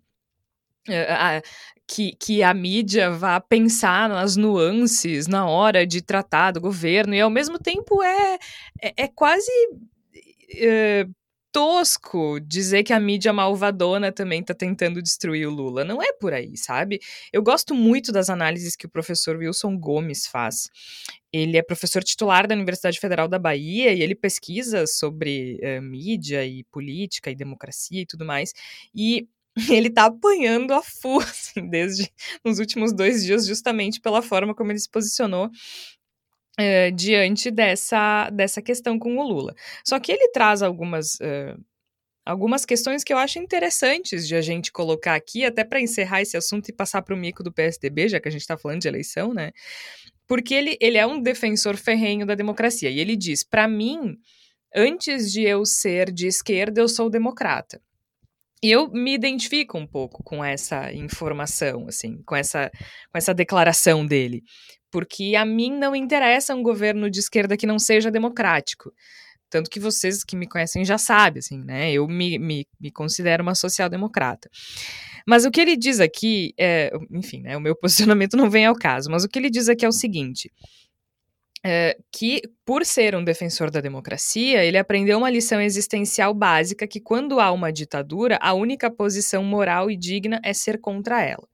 [0.89, 1.41] Uh,
[1.87, 7.19] que, que, a mídia vá pensar nas nuances na hora de tratar do governo, e
[7.19, 8.39] ao mesmo tempo é,
[8.81, 9.51] é, é quase
[10.55, 11.05] eh,
[11.51, 15.83] tosco dizer que a mídia malvadona também tá tentando destruir o Lula.
[15.83, 16.99] Não é por aí, sabe?
[17.31, 20.69] Eu gosto muito das análises que o professor Wilson Gomes faz.
[21.33, 26.45] ele é professor titular da Universidade Federal da Bahia e ele pesquisa sobre uh, mídia
[26.45, 28.53] e política e democracia e tudo mais.
[28.95, 29.27] E
[29.69, 32.09] ele tá apanhando a full, assim, desde
[32.45, 35.49] nos últimos dois dias, justamente pela forma como ele se posicionou
[36.59, 39.53] uh, diante dessa, dessa questão com o Lula.
[39.85, 41.15] Só que ele traz algumas.
[41.15, 41.59] Uh,
[42.23, 46.37] algumas questões que eu acho interessantes de a gente colocar aqui, até para encerrar esse
[46.37, 48.87] assunto e passar para o mico do PSDB, já que a gente está falando de
[48.87, 49.51] eleição, né?
[50.27, 52.89] Porque ele, ele é um defensor ferrenho da democracia.
[52.89, 54.17] E ele diz: para mim,
[54.73, 57.81] antes de eu ser de esquerda, eu sou democrata.
[58.63, 62.69] E eu me identifico um pouco com essa informação, assim, com essa,
[63.11, 64.43] com essa declaração dele.
[64.91, 68.91] Porque a mim não interessa um governo de esquerda que não seja democrático.
[69.49, 71.91] Tanto que vocês que me conhecem já sabem, assim, né?
[71.91, 74.49] Eu me, me, me considero uma social-democrata.
[75.27, 78.75] Mas o que ele diz aqui, é, enfim, né, o meu posicionamento não vem ao
[78.75, 80.49] caso, mas o que ele diz aqui é o seguinte:
[81.63, 86.99] é, que, por ser um defensor da democracia, ele aprendeu uma lição existencial básica que,
[86.99, 91.47] quando há uma ditadura, a única posição moral e digna é ser contra ela.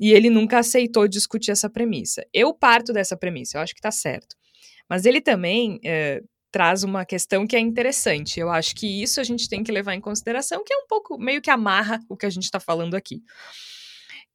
[0.00, 2.26] E ele nunca aceitou discutir essa premissa.
[2.32, 4.34] Eu parto dessa premissa, eu acho que está certo.
[4.88, 8.40] Mas ele também é, traz uma questão que é interessante.
[8.40, 11.18] Eu acho que isso a gente tem que levar em consideração, que é um pouco
[11.18, 13.22] meio que amarra o que a gente está falando aqui.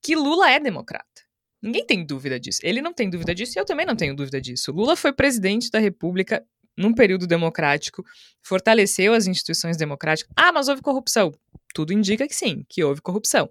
[0.02, 1.26] Que Lula é democrata.
[1.62, 2.60] Ninguém tem dúvida disso.
[2.62, 4.72] Ele não tem dúvida disso e eu também não tenho dúvida disso.
[4.72, 6.46] Lula foi presidente da República
[6.78, 8.04] num período democrático,
[8.44, 10.32] fortaleceu as instituições democráticas.
[10.36, 11.32] Ah, mas houve corrupção.
[11.74, 13.50] Tudo indica que sim, que houve corrupção.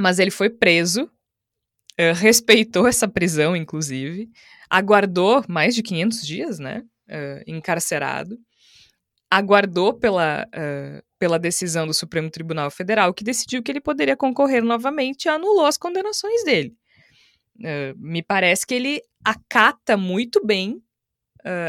[0.00, 4.30] Mas ele foi preso, uh, respeitou essa prisão, inclusive,
[4.68, 6.84] aguardou mais de 500 dias, né?
[7.10, 8.38] uh, encarcerado,
[9.30, 14.62] aguardou pela, uh, pela decisão do Supremo Tribunal Federal, que decidiu que ele poderia concorrer
[14.62, 16.74] novamente e anulou as condenações dele.
[17.58, 20.82] Uh, me parece que ele acata muito bem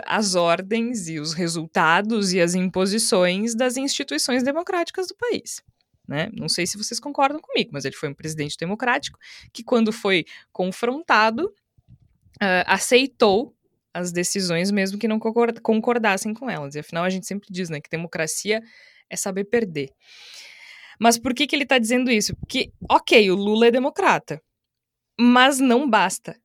[0.05, 5.63] as ordens e os resultados e as imposições das instituições democráticas do país.
[6.11, 6.29] Né?
[6.33, 9.17] Não sei se vocês concordam comigo, mas ele foi um presidente democrático
[9.53, 13.55] que, quando foi confrontado, uh, aceitou
[13.93, 16.75] as decisões, mesmo que não concordassem com elas.
[16.75, 18.61] E afinal, a gente sempre diz, né, que democracia
[19.09, 19.89] é saber perder.
[20.99, 22.35] Mas por que, que ele está dizendo isso?
[22.35, 24.43] Porque, ok, o Lula é democrata,
[25.17, 26.37] mas não basta.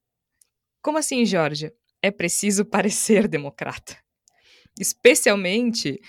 [0.81, 1.75] Como assim, Georgia?
[2.01, 3.97] É preciso parecer democrata.
[4.79, 6.01] Especialmente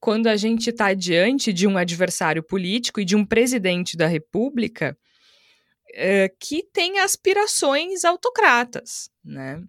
[0.00, 4.96] quando a gente está diante de um adversário político e de um presidente da República
[6.40, 9.62] que tem aspirações autocratas, né?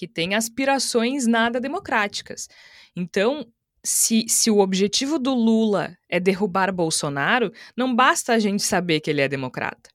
[0.00, 2.48] que tem aspirações nada democráticas.
[2.96, 3.46] Então,
[3.84, 9.10] se, se o objetivo do Lula é derrubar Bolsonaro, não basta a gente saber que
[9.10, 9.90] ele é democrata.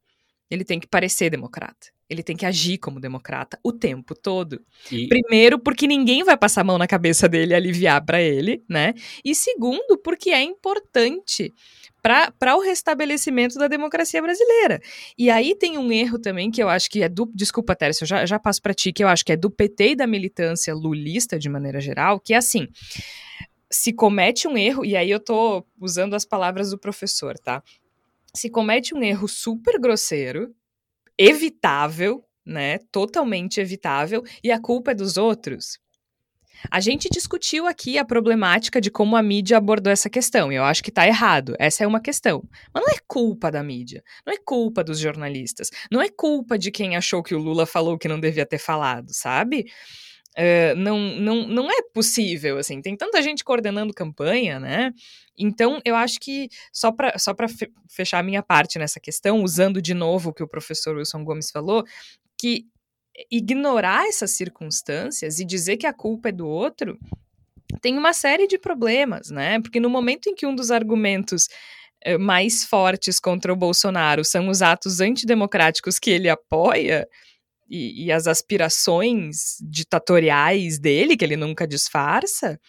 [0.50, 1.95] Ele tem que parecer democrata.
[2.10, 4.62] Ele tem que agir como democrata o tempo todo.
[4.92, 5.08] E...
[5.08, 8.94] Primeiro, porque ninguém vai passar a mão na cabeça dele e aliviar para ele, né?
[9.24, 11.54] E segundo, porque é importante
[12.06, 14.80] para o restabelecimento da democracia brasileira.
[15.18, 17.26] E aí tem um erro também que eu acho que é do.
[17.34, 19.90] Desculpa, Tércio, eu já, já passo para ti, que eu acho que é do PT
[19.90, 22.68] e da militância lulista de maneira geral, que é assim.
[23.72, 27.64] Se comete um erro, e aí eu tô usando as palavras do professor, tá?
[28.36, 30.54] Se comete um erro super grosseiro,
[31.18, 32.80] evitável, né?
[32.92, 35.80] Totalmente evitável, e a culpa é dos outros.
[36.72, 40.64] A gente discutiu aqui a problemática de como a mídia abordou essa questão, e eu
[40.64, 41.56] acho que está errado.
[41.60, 42.44] Essa é uma questão.
[42.74, 46.72] Mas não é culpa da mídia, não é culpa dos jornalistas, não é culpa de
[46.72, 49.66] quem achou que o Lula falou que não devia ter falado, sabe?
[50.38, 54.92] Uh, não, não, não é possível, assim, tem tanta gente coordenando campanha, né?
[55.38, 57.34] Então, eu acho que, só para só
[57.90, 61.52] fechar a minha parte nessa questão, usando de novo o que o professor Wilson Gomes
[61.52, 61.86] falou,
[62.38, 62.66] que
[63.32, 67.00] ignorar essas circunstâncias e dizer que a culpa é do outro
[67.82, 69.60] tem uma série de problemas, né?
[69.62, 71.48] Porque no momento em que um dos argumentos
[72.02, 77.08] eh, mais fortes contra o Bolsonaro são os atos antidemocráticos que ele apoia
[77.70, 82.60] e, e as aspirações ditatoriais dele, que ele nunca disfarça,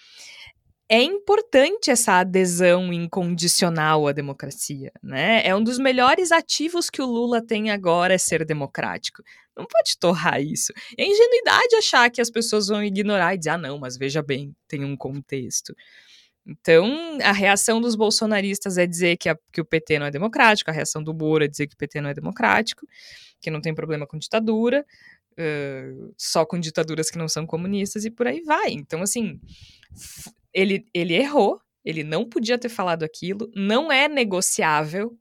[0.89, 5.45] é importante essa adesão incondicional à democracia, né?
[5.45, 9.23] É um dos melhores ativos que o Lula tem agora é ser democrático.
[9.57, 10.73] Não pode torrar isso.
[10.97, 14.55] É ingenuidade achar que as pessoas vão ignorar e dizer, ah, não, mas veja bem,
[14.69, 15.75] tem um contexto.
[16.47, 20.71] Então, a reação dos bolsonaristas é dizer que, a, que o PT não é democrático,
[20.71, 22.87] a reação do Moro é dizer que o PT não é democrático,
[23.47, 24.85] que não tem problema com ditadura,
[25.39, 28.73] uh, só com ditaduras que não são comunistas e por aí vai.
[28.73, 29.41] Então, assim,
[30.53, 35.17] ele, ele errou, ele não podia ter falado aquilo, não é negociável.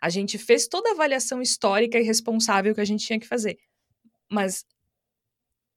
[0.00, 3.58] A gente fez toda a avaliação histórica e responsável que a gente tinha que fazer.
[4.30, 4.64] Mas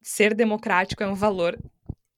[0.03, 1.57] ser democrático é um valor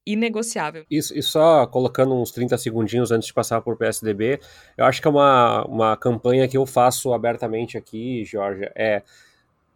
[0.05, 0.85] inegociável.
[0.91, 4.41] Isso, e só colocando uns 30 segundinhos antes de passar por PSDB,
[4.75, 9.01] eu acho que é uma, uma campanha que eu faço abertamente aqui, Jorge, é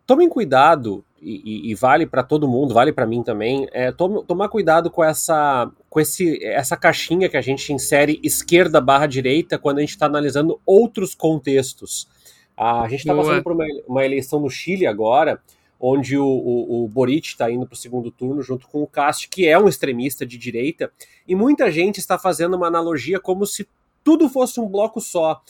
[0.05, 4.47] tomem cuidado, e, e vale para todo mundo, vale para mim também, é tome, tomar
[4.47, 9.79] cuidado com essa com esse, essa caixinha que a gente insere esquerda barra direita quando
[9.79, 12.07] a gente está analisando outros contextos.
[12.55, 15.41] A gente está passando por uma, uma eleição no Chile agora,
[15.79, 19.27] onde o, o, o Boric está indo para o segundo turno junto com o Cast,
[19.27, 20.91] que é um extremista de direita,
[21.27, 23.67] e muita gente está fazendo uma analogia como se
[24.03, 25.41] tudo fosse um bloco só.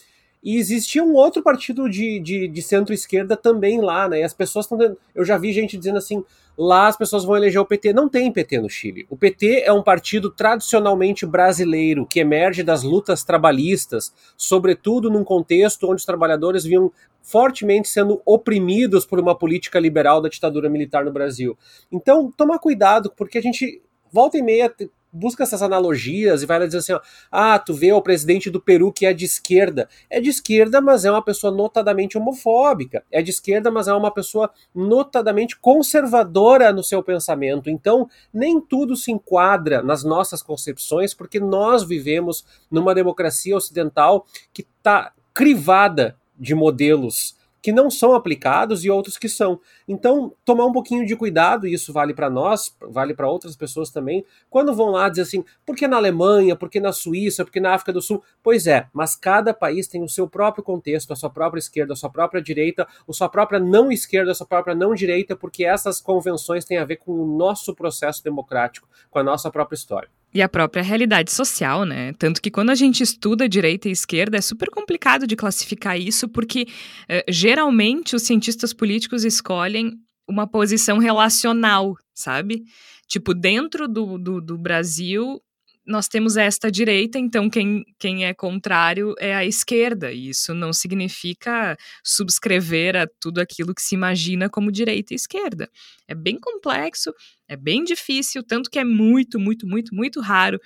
[0.45, 4.19] E existia um outro partido de, de, de centro-esquerda também lá, né?
[4.19, 4.95] E as pessoas estão.
[5.15, 6.23] Eu já vi gente dizendo assim:
[6.55, 7.93] lá as pessoas vão eleger o PT.
[7.93, 9.07] Não tem PT no Chile.
[9.09, 15.87] O PT é um partido tradicionalmente brasileiro que emerge das lutas trabalhistas, sobretudo num contexto
[15.87, 16.91] onde os trabalhadores vinham
[17.23, 21.57] fortemente sendo oprimidos por uma política liberal da ditadura militar no Brasil.
[21.91, 23.81] Então, tomar cuidado, porque a gente
[24.11, 24.71] volta e meia
[25.15, 27.01] busca essas analogias e vai lá dizer assim: ó,
[27.31, 29.87] ah, tu vê o presidente do Peru que é de esquerda.
[30.09, 33.03] É de esquerda, mas é uma pessoa notadamente homofóbica.
[33.11, 37.69] É de esquerda, mas é uma pessoa notadamente conservadora no seu pensamento.
[37.69, 44.61] Então, nem tudo se enquadra nas nossas concepções, porque nós vivemos numa democracia ocidental que
[44.61, 47.35] está crivada de modelos
[47.65, 49.59] que não são aplicados e outros que são.
[49.87, 53.89] Então, tomar um pouquinho de cuidado, e isso vale para nós, vale para outras pessoas
[53.89, 57.49] também, quando vão lá dizer assim, por que na Alemanha, por que na Suíça, por
[57.49, 58.21] que na África do Sul?
[58.43, 61.95] Pois é, mas cada país tem o seu próprio contexto, a sua própria esquerda, a
[61.95, 65.99] sua própria direita, a sua própria não esquerda, a sua própria não direita, porque essas
[65.99, 70.09] convenções têm a ver com o nosso processo democrático, com a nossa própria história.
[70.35, 72.11] E a própria realidade social, né?
[72.19, 76.27] Tanto que quando a gente estuda direita e esquerda, é super complicado de classificar isso,
[76.27, 76.67] porque
[77.07, 79.93] eh, geralmente os cientistas políticos escolhem
[80.27, 82.63] uma posição relacional, sabe?
[83.07, 85.39] Tipo, dentro do, do, do Brasil,
[85.85, 90.11] nós temos esta direita, então quem, quem é contrário é a esquerda.
[90.11, 95.69] E isso não significa subscrever a tudo aquilo que se imagina como direita e esquerda.
[96.07, 97.13] É bem complexo,
[97.47, 100.59] é bem difícil, tanto que é muito, muito, muito, muito raro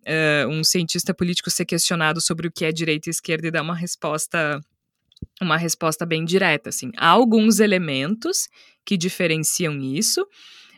[0.00, 3.62] uh, um cientista político ser questionado sobre o que é direita e esquerda e dar
[3.62, 4.60] uma resposta
[5.40, 6.90] uma resposta bem direta assim.
[6.96, 8.48] Há alguns elementos
[8.84, 10.26] que diferenciam isso,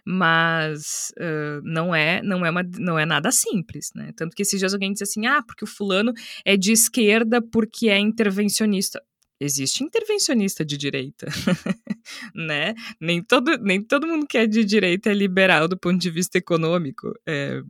[0.04, 4.12] mas uh, não é não é uma, não é nada simples, né?
[4.16, 6.12] Tanto que esses dias alguém disse assim, ah, porque o fulano
[6.44, 9.02] é de esquerda porque é intervencionista.
[9.40, 11.26] Existe intervencionista de direita,
[12.34, 12.74] né?
[13.00, 16.38] Nem todo, nem todo mundo que é de direita é liberal do ponto de vista
[16.38, 17.12] econômico.
[17.26, 17.60] É,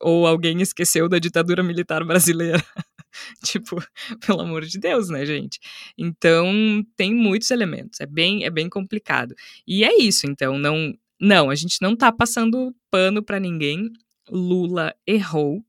[0.00, 2.62] ou alguém esqueceu da ditadura militar brasileira.
[3.44, 3.82] tipo,
[4.26, 5.58] pelo amor de Deus, né, gente?
[5.96, 9.34] Então, tem muitos elementos, é bem, é bem complicado.
[9.66, 13.90] E é isso, então, não não, a gente não tá passando pano para ninguém.
[14.30, 15.64] Lula errou,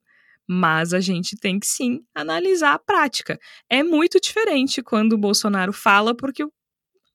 [0.48, 3.39] mas a gente tem que sim analisar a prática.
[3.70, 6.45] É muito diferente quando o Bolsonaro fala, porque,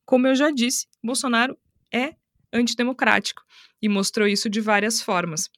[0.05, 1.57] como eu já disse, Bolsonaro
[1.93, 2.15] é
[2.51, 3.41] antidemocrático
[3.81, 5.49] e mostrou isso de várias formas.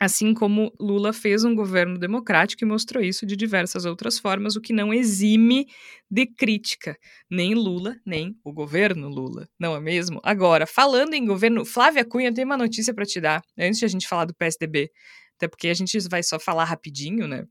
[0.00, 4.60] Assim como Lula fez um governo democrático e mostrou isso de diversas outras formas, o
[4.60, 5.66] que não exime
[6.08, 6.96] de crítica,
[7.28, 10.20] nem Lula, nem o governo Lula, não é mesmo?
[10.22, 13.88] Agora, falando em governo, Flávia Cunha tem uma notícia para te dar, antes de a
[13.88, 14.88] gente falar do PSDB,
[15.36, 17.44] até porque a gente vai só falar rapidinho, né?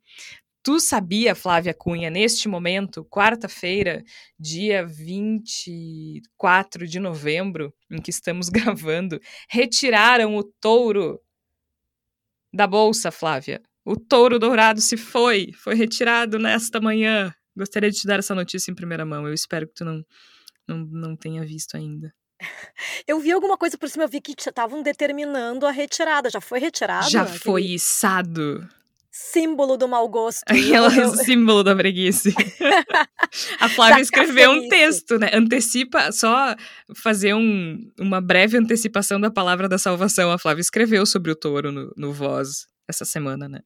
[0.64, 4.04] Tu sabia, Flávia Cunha, neste momento, quarta-feira,
[4.38, 9.18] dia 24 de novembro, em que estamos gravando,
[9.50, 11.22] retiraram o touro
[12.58, 13.62] da bolsa, Flávia.
[13.86, 17.34] O touro dourado se foi, foi retirado nesta manhã.
[17.56, 19.26] Gostaria de te dar essa notícia em primeira mão.
[19.26, 20.04] Eu espero que tu não,
[20.68, 22.14] não, não tenha visto ainda.
[23.08, 26.30] Eu vi alguma coisa por cima, eu vi que estavam determinando a retirada.
[26.30, 27.10] Já foi retirado?
[27.10, 28.68] Já foi içado
[29.18, 30.44] símbolo do mau gosto.
[30.48, 31.10] Aquela eu...
[31.16, 32.30] símbolo da preguiça.
[33.60, 35.32] a Flávia escreveu um texto, né?
[35.34, 36.56] Antecipa, só
[36.96, 40.32] fazer um, uma breve antecipação da palavra da salvação.
[40.32, 43.60] A Flávia escreveu sobre o touro no, no Voz essa semana, né?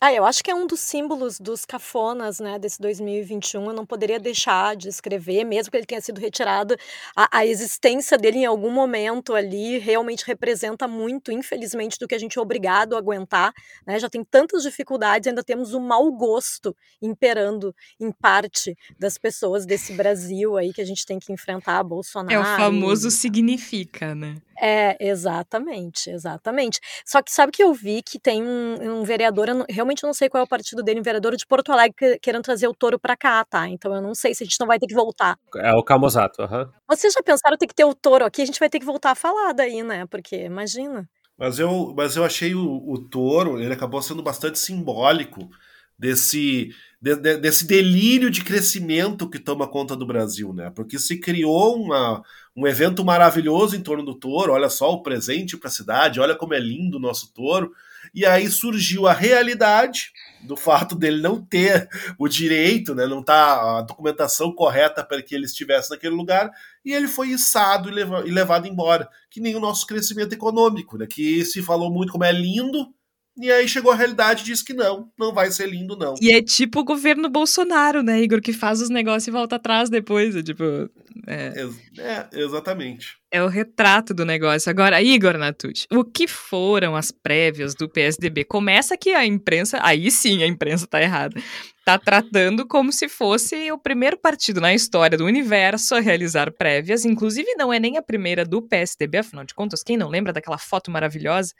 [0.00, 3.66] Ah, eu acho que é um dos símbolos dos cafonas, né, desse 2021.
[3.66, 6.76] Eu não poderia deixar de escrever, mesmo que ele tenha sido retirado.
[7.16, 12.18] A, a, existência dele em algum momento ali realmente representa muito, infelizmente, do que a
[12.18, 13.52] gente é obrigado a aguentar.
[13.86, 13.98] Né?
[13.98, 19.92] Já tem tantas dificuldades, ainda temos o mau gosto imperando em parte das pessoas desse
[19.94, 22.34] Brasil aí que a gente tem que enfrentar, Bolsonaro.
[22.34, 24.36] É o famoso significa, né?
[24.60, 26.80] É, exatamente, exatamente.
[27.04, 29.48] Só que sabe que eu vi que tem um, um vereador,
[29.78, 32.42] realmente não sei qual é o partido dele, um vereador de Porto Alegre que, querendo
[32.42, 33.68] trazer o touro pra cá, tá?
[33.68, 35.36] Então eu não sei se a gente não vai ter que voltar.
[35.56, 36.64] É o Camozato, aham.
[36.64, 36.70] Uhum.
[36.88, 38.42] Vocês já pensaram ter que ter o touro aqui?
[38.42, 40.06] A gente vai ter que voltar a falar daí, né?
[40.06, 41.08] Porque, imagina.
[41.38, 45.48] Mas eu, mas eu achei o, o Toro, ele acabou sendo bastante simbólico
[45.96, 46.70] desse,
[47.00, 50.70] de, de, desse delírio de crescimento que toma conta do Brasil, né?
[50.74, 52.22] Porque se criou uma,
[52.56, 56.34] um evento maravilhoso em torno do touro, olha só o presente para a cidade, olha
[56.34, 57.72] como é lindo o nosso touro.
[58.14, 61.88] E aí surgiu a realidade do fato dele não ter
[62.18, 66.50] o direito, né, não tá a documentação correta para que ele estivesse naquele lugar,
[66.84, 71.06] e ele foi içado e, leva, levado embora, que nem o nosso crescimento econômico, né,
[71.06, 72.86] que se falou muito como é lindo,
[73.40, 76.14] e aí chegou a realidade e disse que não, não vai ser lindo, não.
[76.20, 79.88] E é tipo o governo Bolsonaro, né, Igor, que faz os negócios e volta atrás
[79.88, 80.34] depois.
[80.34, 80.64] É tipo.
[81.26, 81.66] É,
[81.98, 83.18] é exatamente.
[83.30, 84.70] É o retrato do negócio.
[84.70, 88.44] Agora, Igor Natucci, o que foram as prévias do PSDB?
[88.44, 91.40] Começa que a imprensa, aí sim a imprensa tá errada,
[91.84, 97.04] tá tratando como se fosse o primeiro partido na história do universo a realizar prévias.
[97.04, 100.58] Inclusive, não é nem a primeira do PSDB, afinal de contas, quem não lembra daquela
[100.58, 101.54] foto maravilhosa?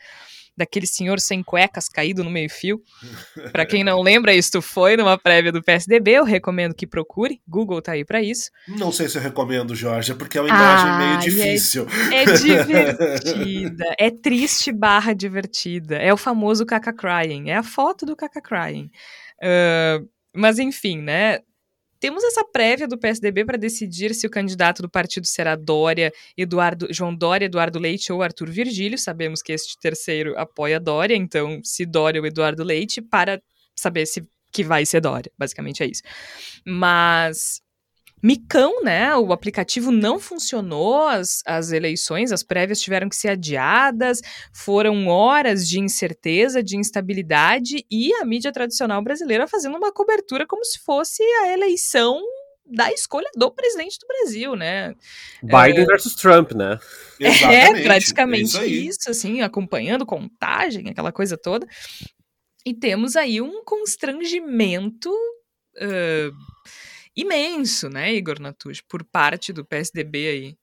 [0.59, 2.83] Daquele senhor sem cuecas caído no meio-fio.
[3.53, 7.81] Para quem não lembra, isto foi numa prévia do PSDB, eu recomendo que procure, Google
[7.81, 8.51] tá aí para isso.
[8.67, 11.87] Não sei se eu recomendo, Jorge, porque é uma imagem ah, meio é difícil.
[12.13, 18.05] É, é divertida, é triste barra divertida, é o famoso caca crying, é a foto
[18.05, 18.91] do caca crying.
[19.41, 21.39] Uh, mas enfim, né?
[22.01, 26.87] Temos essa prévia do PSDB para decidir se o candidato do partido será Dória, Eduardo,
[26.91, 28.99] João Dória, Eduardo Leite ou Arthur Virgílio.
[28.99, 33.43] Sabemos que este terceiro apoia Dória, então se Dória ou Eduardo Leite, para
[33.75, 35.31] saber se que vai ser Dória.
[35.37, 36.03] Basicamente é isso.
[36.65, 37.61] Mas
[38.23, 39.15] Micão, né?
[39.17, 44.21] O aplicativo não funcionou, as, as eleições, as prévias tiveram que ser adiadas,
[44.53, 50.65] foram horas de incerteza, de instabilidade, e a mídia tradicional brasileira fazendo uma cobertura como
[50.65, 52.21] se fosse a eleição
[52.71, 54.95] da escolha do presidente do Brasil, né?
[55.43, 55.87] Biden é...
[55.87, 56.79] versus Trump, né?
[57.21, 61.67] É, praticamente é isso, isso, assim, acompanhando contagem, aquela coisa toda.
[62.65, 65.11] E temos aí um constrangimento.
[65.77, 66.33] Uh
[67.19, 70.57] imenso, né, Igor Natush, por parte do PSDB aí.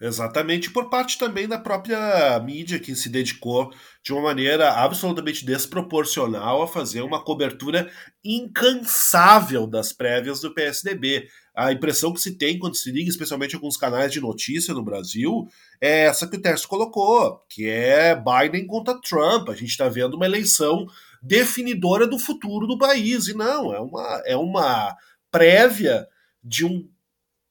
[0.00, 3.72] Exatamente, por parte também da própria mídia que se dedicou
[4.02, 7.90] de uma maneira absolutamente desproporcional a fazer uma cobertura
[8.22, 11.28] incansável das prévias do PSDB.
[11.56, 15.46] A impressão que se tem quando se liga, especialmente alguns canais de notícia no Brasil,
[15.80, 19.48] é essa que o Tércio colocou, que é Biden contra Trump.
[19.48, 20.86] A gente está vendo uma eleição
[21.22, 23.28] definidora do futuro do país.
[23.28, 24.96] E não, é uma, é uma
[25.34, 26.08] prévia
[26.40, 26.88] de um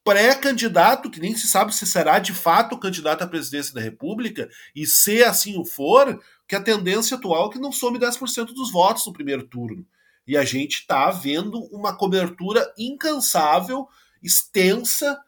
[0.05, 4.88] pré-candidato, que nem se sabe se será de fato candidato à presidência da República, e
[4.88, 6.17] se assim o for,
[6.47, 9.86] que a tendência atual é que não some 10% dos votos no primeiro turno.
[10.25, 13.89] E a gente está vendo uma cobertura incansável,
[14.21, 15.19] extensa,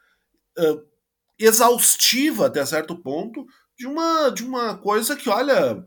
[0.58, 0.82] uh,
[1.38, 3.45] exaustiva até certo ponto,
[3.78, 5.86] de uma, de uma coisa que, olha,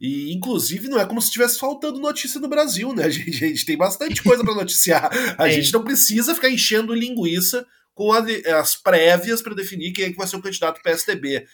[0.00, 3.04] e, inclusive, não é como se estivesse faltando notícia no Brasil, né?
[3.10, 5.10] A gente, a gente tem bastante coisa para noticiar.
[5.38, 5.52] A é.
[5.52, 7.64] gente não precisa ficar enchendo linguiça
[7.94, 8.24] com a,
[8.58, 11.46] as prévias para definir quem é que vai ser o candidato PSDB.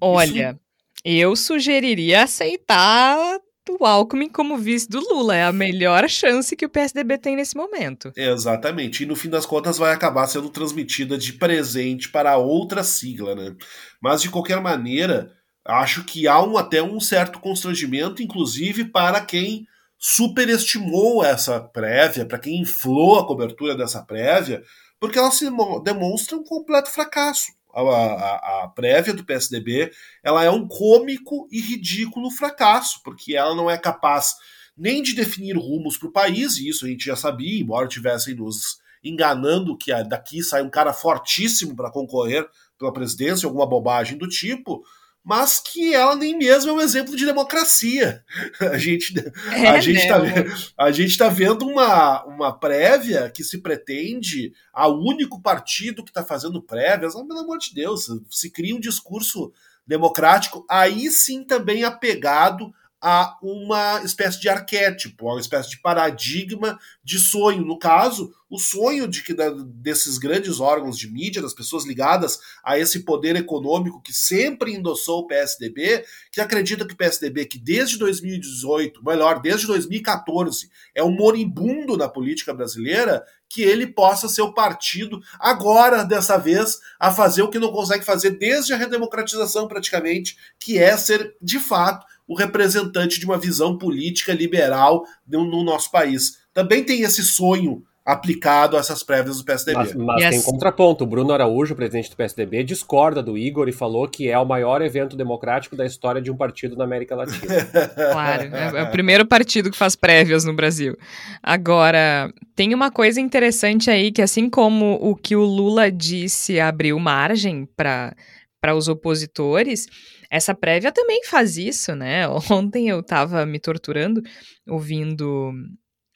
[0.00, 0.60] Olha, Isso...
[1.04, 5.36] eu sugeriria aceitar o Alckmin como vice do Lula.
[5.36, 8.12] É a melhor chance que o PSDB tem nesse momento.
[8.16, 9.02] Exatamente.
[9.02, 13.54] E no fim das contas vai acabar sendo transmitida de presente para outra sigla, né?
[14.00, 15.32] Mas de qualquer maneira
[15.64, 22.38] Acho que há um, até um certo constrangimento, inclusive para quem superestimou essa prévia, para
[22.38, 24.62] quem inflou a cobertura dessa prévia,
[24.98, 25.48] porque ela se
[25.84, 27.52] demonstra um completo fracasso.
[27.72, 29.92] A, a, a, prévia do PSDB
[30.22, 34.34] ela é um cômico e ridículo fracasso, porque ela não é capaz
[34.76, 38.34] nem de definir rumos para o país, e isso a gente já sabia, embora tivessem
[38.34, 42.46] nos enganando que daqui sai um cara fortíssimo para concorrer
[42.78, 44.82] pela presidência, alguma bobagem do tipo
[45.24, 48.24] mas que ela nem mesmo é um exemplo de democracia.
[48.60, 49.14] A gente,
[49.52, 50.32] é, a gente está né?
[50.76, 56.24] a gente tá vendo uma, uma prévia que se pretende a único partido que está
[56.24, 59.52] fazendo prévias, pelo amor de Deus, se cria um discurso
[59.86, 62.72] democrático, aí sim também apegado
[63.04, 67.64] a uma espécie de arquétipo, a uma espécie de paradigma de sonho.
[67.64, 69.34] No caso, o sonho de que
[69.74, 75.22] desses grandes órgãos de mídia, das pessoas ligadas a esse poder econômico que sempre endossou
[75.22, 81.10] o PSDB, que acredita que o PSDB, que desde 2018, melhor, desde 2014, é um
[81.10, 87.42] moribundo na política brasileira, que ele possa ser o partido, agora, dessa vez, a fazer
[87.42, 92.34] o que não consegue fazer desde a redemocratização, praticamente, que é ser, de fato, o
[92.34, 96.38] representante de uma visão política liberal no, no nosso país.
[96.54, 99.78] Também tem esse sonho aplicado a essas prévias do PSDB.
[99.78, 100.30] Mas, mas yes.
[100.30, 101.04] tem um contraponto.
[101.04, 104.80] O Bruno Araújo, presidente do PSDB, discorda do Igor e falou que é o maior
[104.80, 107.64] evento democrático da história de um partido na América Latina.
[107.94, 110.96] claro, é, é o primeiro partido que faz prévias no Brasil.
[111.42, 116.98] Agora, tem uma coisa interessante aí que, assim como o que o Lula disse abriu
[116.98, 119.86] margem para os opositores,
[120.32, 122.26] essa prévia também faz isso, né?
[122.50, 124.22] Ontem eu estava me torturando
[124.66, 125.52] ouvindo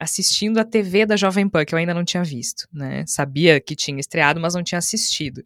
[0.00, 3.04] assistindo a TV da Jovem Pan, que eu ainda não tinha visto, né?
[3.06, 5.42] Sabia que tinha estreado, mas não tinha assistido.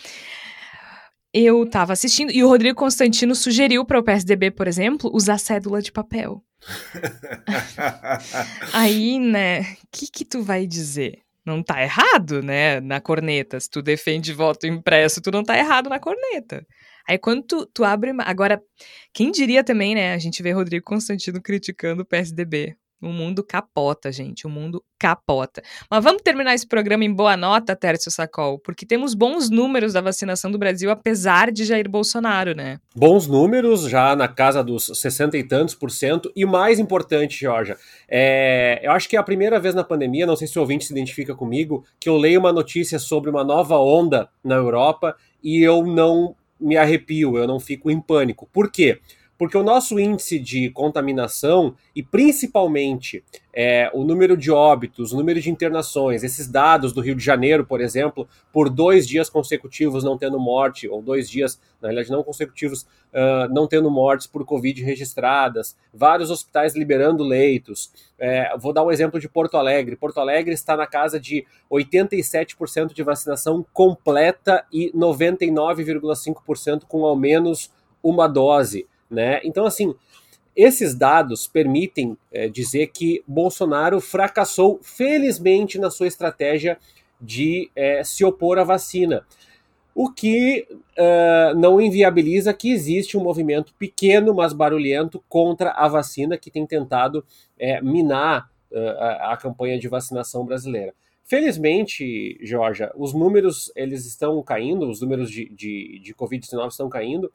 [1.32, 5.82] Eu tava assistindo e o Rodrigo Constantino sugeriu para o PSDB, por exemplo, usar cédula
[5.82, 6.40] de papel.
[8.72, 11.20] Aí, né, o que que tu vai dizer?
[11.44, 13.58] Não tá errado, né, na corneta.
[13.58, 16.66] Se tu defende voto impresso, tu não tá errado na corneta.
[17.08, 18.12] Aí quando tu, tu abre.
[18.20, 18.62] Agora,
[19.12, 20.12] quem diria também, né?
[20.12, 22.76] A gente vê Rodrigo Constantino criticando o PSDB.
[23.02, 24.46] O mundo capota, gente.
[24.46, 25.62] O mundo capota.
[25.90, 30.02] Mas vamos terminar esse programa em boa nota, Tércio Sacol, porque temos bons números da
[30.02, 32.78] vacinação do Brasil, apesar de Jair Bolsonaro, né?
[32.94, 36.30] Bons números, já na casa dos 60 e tantos por cento.
[36.36, 38.80] E mais importante, Georgia, é...
[38.82, 40.92] eu acho que é a primeira vez na pandemia, não sei se o ouvinte se
[40.92, 45.86] identifica comigo, que eu leio uma notícia sobre uma nova onda na Europa e eu
[45.86, 48.48] não me arrepio, eu não fico em pânico.
[48.52, 49.00] Por quê?
[49.40, 53.24] Porque o nosso índice de contaminação e principalmente
[53.54, 57.64] é, o número de óbitos, o número de internações, esses dados do Rio de Janeiro,
[57.64, 62.22] por exemplo, por dois dias consecutivos não tendo morte, ou dois dias, na realidade não
[62.22, 67.90] consecutivos, uh, não tendo mortes por Covid registradas, vários hospitais liberando leitos.
[68.18, 69.96] É, vou dar um exemplo de Porto Alegre.
[69.96, 77.72] Porto Alegre está na casa de 87% de vacinação completa e 99,5% com ao menos
[78.02, 78.86] uma dose.
[79.10, 79.40] Né?
[79.44, 79.94] Então, assim,
[80.54, 86.78] esses dados permitem é, dizer que Bolsonaro fracassou, felizmente, na sua estratégia
[87.20, 89.24] de é, se opor à vacina.
[89.94, 96.38] O que uh, não inviabiliza que existe um movimento pequeno, mas barulhento, contra a vacina
[96.38, 97.24] que tem tentado
[97.58, 100.94] é, minar uh, a, a, campanha de vacinação brasileira.
[101.24, 107.32] Felizmente, Georgia, os números eles estão caindo, os números de, de, de Covid-19 estão caindo,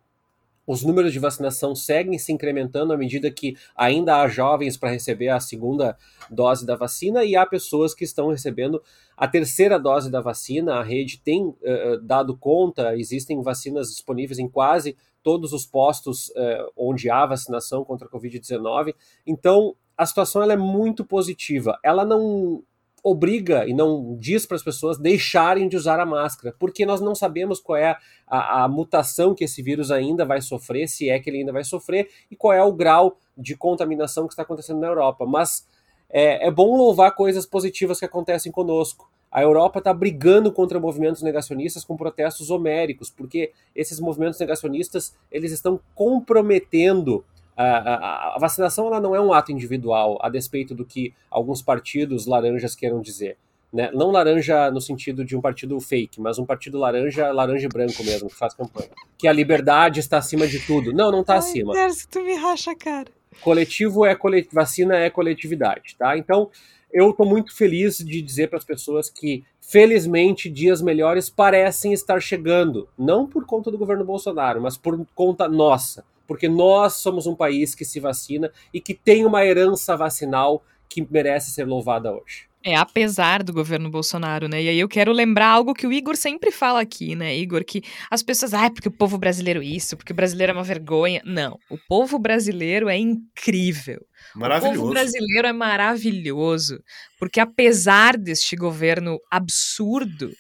[0.68, 5.30] os números de vacinação seguem se incrementando à medida que ainda há jovens para receber
[5.30, 5.98] a segunda
[6.30, 8.82] dose da vacina e há pessoas que estão recebendo
[9.16, 10.76] a terceira dose da vacina.
[10.76, 16.72] A rede tem uh, dado conta, existem vacinas disponíveis em quase todos os postos uh,
[16.76, 18.94] onde há vacinação contra a Covid-19.
[19.26, 21.80] Então, a situação ela é muito positiva.
[21.84, 22.64] Ela não
[23.06, 27.14] obriga e não diz para as pessoas deixarem de usar a máscara, porque nós não
[27.14, 27.96] sabemos qual é
[28.26, 31.64] a, a, mutação que esse vírus ainda vai sofrer, se é que ele ainda vai
[31.64, 35.24] sofrer, e qual é o grau de contaminação que está acontecendo na Europa.
[35.24, 35.68] Mas
[36.10, 39.08] é, é bom louvar coisas positivas que acontecem conosco.
[39.32, 45.52] A Europa está brigando contra movimentos negacionistas com protestos homéricos, porque esses movimentos negacionistas eles
[45.52, 47.24] estão comprometendo
[47.56, 51.62] a, a, a, vacinação ela não é um ato individual, a despeito do que alguns
[51.62, 53.38] partidos laranjas queiram dizer.
[53.72, 53.92] Né?
[53.94, 58.04] Não laranja no sentido de um partido fake, mas um partido laranja, laranja e branco
[58.04, 58.90] mesmo, que faz campanha.
[59.18, 60.94] Que a liberdade está acima de tudo.
[60.94, 61.74] Não, não está acima.
[61.92, 63.10] Se tu me racha, cara.
[63.42, 64.48] Coletivo é colet...
[64.52, 66.18] vacina é coletividade, tá?
[66.18, 66.50] Então,
[66.92, 72.22] eu estou muito feliz de dizer para as pessoas que, felizmente, dias melhores parecem estar
[72.22, 72.88] chegando.
[72.98, 77.76] Não por conta do governo Bolsonaro, mas por conta nossa porque nós somos um país
[77.76, 82.48] que se vacina e que tem uma herança vacinal que merece ser louvada hoje.
[82.68, 84.64] É, apesar do governo Bolsonaro, né?
[84.64, 87.64] E aí eu quero lembrar algo que o Igor sempre fala aqui, né, Igor?
[87.64, 91.22] Que as pessoas, ah, porque o povo brasileiro isso, porque o brasileiro é uma vergonha.
[91.24, 94.04] Não, o povo brasileiro é incrível.
[94.36, 94.80] Maravilhoso.
[94.80, 96.80] O povo brasileiro é maravilhoso,
[97.20, 100.32] porque apesar deste governo absurdo,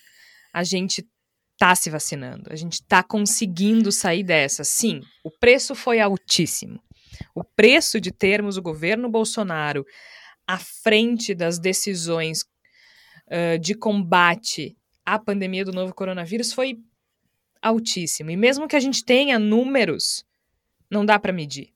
[0.51, 1.05] a gente
[1.57, 4.63] tá se vacinando, a gente tá conseguindo sair dessa.
[4.63, 6.79] Sim, o preço foi altíssimo.
[7.33, 9.85] O preço de termos o governo Bolsonaro
[10.45, 12.41] à frente das decisões
[13.27, 14.75] uh, de combate
[15.05, 16.77] à pandemia do novo coronavírus foi
[17.61, 18.29] altíssimo.
[18.31, 20.23] E mesmo que a gente tenha números,
[20.89, 21.69] não dá para medir.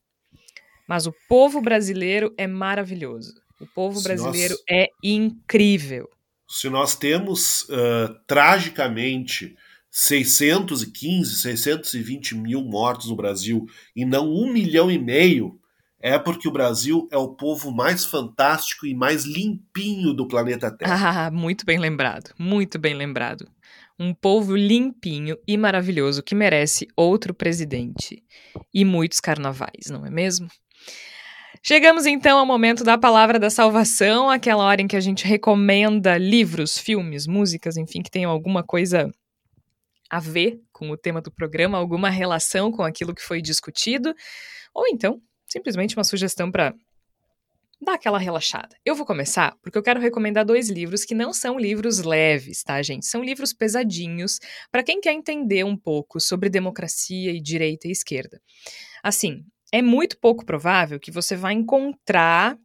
[0.87, 3.33] Mas o povo brasileiro é maravilhoso.
[3.59, 6.09] O povo brasileiro nós, é incrível.
[6.47, 9.55] Se nós temos uh, tragicamente
[10.01, 15.59] 615, 620 mil mortos no Brasil e não um milhão e meio,
[16.01, 21.25] é porque o Brasil é o povo mais fantástico e mais limpinho do planeta Terra.
[21.25, 23.45] Ah, muito bem lembrado, muito bem lembrado.
[23.99, 28.23] Um povo limpinho e maravilhoso que merece outro presidente.
[28.73, 30.47] E muitos carnavais, não é mesmo?
[31.61, 36.17] Chegamos então ao momento da palavra da salvação, aquela hora em que a gente recomenda
[36.17, 39.11] livros, filmes, músicas, enfim, que tenham alguma coisa
[40.09, 44.13] a ver com o tema do programa, alguma relação com aquilo que foi discutido,
[44.73, 46.73] ou então simplesmente uma sugestão para
[47.81, 48.75] dar aquela relaxada.
[48.85, 52.81] Eu vou começar porque eu quero recomendar dois livros que não são livros leves, tá,
[52.81, 53.05] gente?
[53.05, 54.39] São livros pesadinhos
[54.71, 58.41] para quem quer entender um pouco sobre democracia e direita e esquerda.
[59.01, 62.57] Assim, é muito pouco provável que você vai encontrar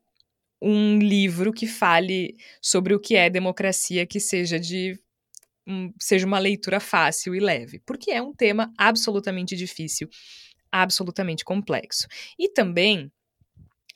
[0.61, 4.99] um livro que fale sobre o que é democracia que seja de
[5.67, 10.09] um, seja uma leitura fácil e leve, porque é um tema absolutamente difícil,
[10.71, 12.07] absolutamente complexo.
[12.39, 13.11] E também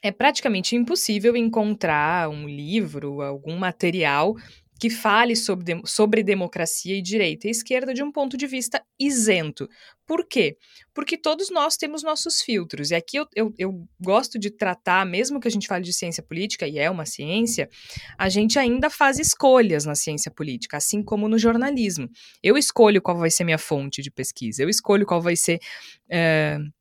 [0.03, 4.37] é praticamente impossível encontrar um livro, algum material
[4.79, 9.69] que fale sobre, sobre democracia e direita e esquerda de um ponto de vista isento.
[10.07, 10.57] Por quê?
[10.95, 12.91] Porque todos nós temos nossos filtros.
[12.91, 16.23] E aqui eu, eu, eu, gosto de tratar, mesmo que a gente fale de ciência
[16.23, 17.69] política, e é uma ciência,
[18.17, 22.09] a gente ainda faz escolhas na ciência política, assim como no jornalismo.
[22.43, 25.59] Eu escolho qual vai ser minha fonte de pesquisa, eu escolho qual vai ser.
[26.07, 26.79] Uh,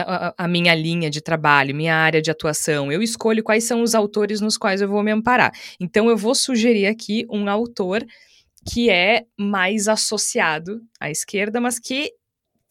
[0.00, 2.90] a, a, minha linha de trabalho, minha área de atuação.
[2.90, 5.52] Eu escolho quais são os autores nos quais eu vou me amparar.
[5.80, 8.04] Então, eu vou sugerir aqui um autor
[8.70, 12.12] que é mais associado à esquerda, mas que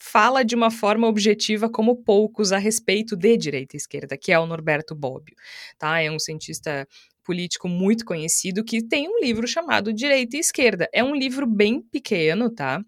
[0.01, 4.39] fala de uma forma objetiva como poucos a respeito de direita e esquerda, que é
[4.39, 5.35] o Norberto Bobbio,
[5.77, 6.01] tá?
[6.01, 6.87] É um cientista
[7.23, 10.89] político muito conhecido que tem um livro chamado Direita e Esquerda.
[10.91, 12.83] É um livro bem pequeno, tá?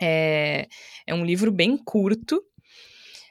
[0.00, 0.66] É,
[1.06, 2.42] é um livro bem curto,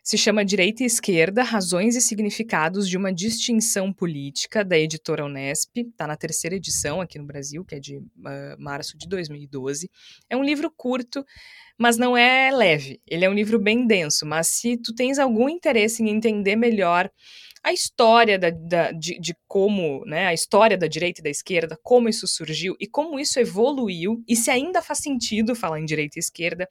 [0.03, 5.77] se chama Direita e Esquerda: Razões e Significados de uma Distinção Política, da editora Unesp.
[5.77, 8.03] Está na terceira edição aqui no Brasil, que é de uh,
[8.59, 9.89] março de 2012.
[10.29, 11.25] É um livro curto,
[11.77, 12.99] mas não é leve.
[13.07, 17.09] Ele é um livro bem denso, mas se tu tens algum interesse em entender melhor
[17.63, 21.79] a história da, da, de, de, como, né, a história da direita e da esquerda,
[21.81, 26.17] como isso surgiu e como isso evoluiu, e se ainda faz sentido falar em direita
[26.17, 26.67] e esquerda,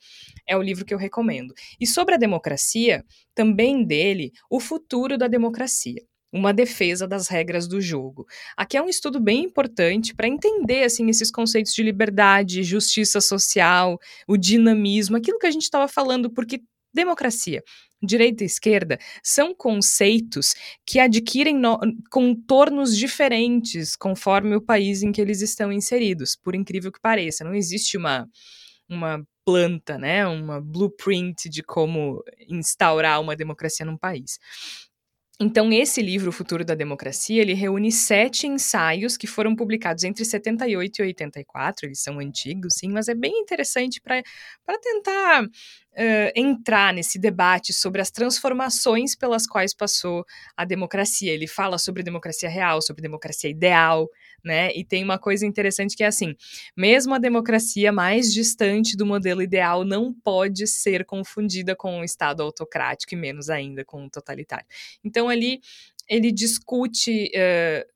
[0.46, 1.54] é o livro que eu recomendo.
[1.80, 3.02] E sobre a democracia,
[3.34, 8.26] também dele, O Futuro da Democracia uma defesa das regras do jogo.
[8.56, 13.98] Aqui é um estudo bem importante para entender assim esses conceitos de liberdade, justiça social,
[14.26, 16.62] o dinamismo, aquilo que a gente estava falando, porque
[16.94, 17.62] democracia
[18.02, 21.78] direita e esquerda são conceitos que adquirem no,
[22.10, 27.44] contornos diferentes conforme o país em que eles estão inseridos, por incrível que pareça.
[27.44, 28.28] Não existe uma,
[28.88, 34.38] uma planta, né, uma blueprint de como instaurar uma democracia num país.
[35.40, 40.24] Então, esse livro, O Futuro da Democracia, ele reúne sete ensaios que foram publicados entre
[40.24, 41.86] 78 e 84.
[41.86, 44.22] Eles são antigos, sim, mas é bem interessante para
[44.80, 45.44] tentar
[45.92, 50.24] uh, entrar nesse debate sobre as transformações pelas quais passou
[50.56, 51.32] a democracia.
[51.32, 54.08] Ele fala sobre democracia real, sobre democracia ideal,
[54.44, 54.72] né?
[54.74, 56.34] E tem uma coisa interessante que é assim:
[56.76, 62.42] mesmo a democracia mais distante do modelo ideal não pode ser confundida com um Estado
[62.42, 64.66] autocrático e menos ainda com um totalitário.
[65.04, 65.60] Então ali
[66.08, 67.92] ele discute uh,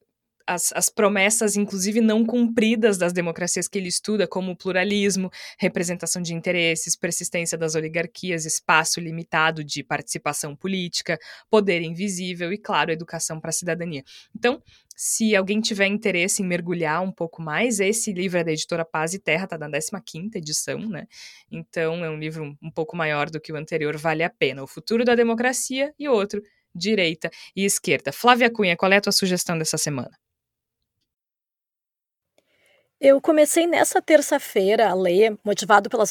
[0.46, 6.34] as, as, promessas, inclusive não cumpridas, das democracias que ele estuda, como pluralismo, representação de
[6.34, 11.18] interesses, persistência das oligarquias, espaço limitado de participação política,
[11.50, 14.04] poder invisível e, claro, educação para a cidadania.
[14.34, 14.62] Então,
[14.96, 19.12] se alguém tiver interesse em mergulhar um pouco mais, esse livro é da editora Paz
[19.12, 21.06] e Terra, está na 15 edição, né?
[21.50, 24.62] Então, é um livro um pouco maior do que o anterior, vale a pena.
[24.62, 26.42] O Futuro da Democracia e outro,
[26.74, 28.10] Direita e Esquerda.
[28.12, 30.10] Flávia Cunha, qual é a tua sugestão dessa semana?
[32.98, 36.08] Eu comecei nessa terça-feira a ler, motivado pelos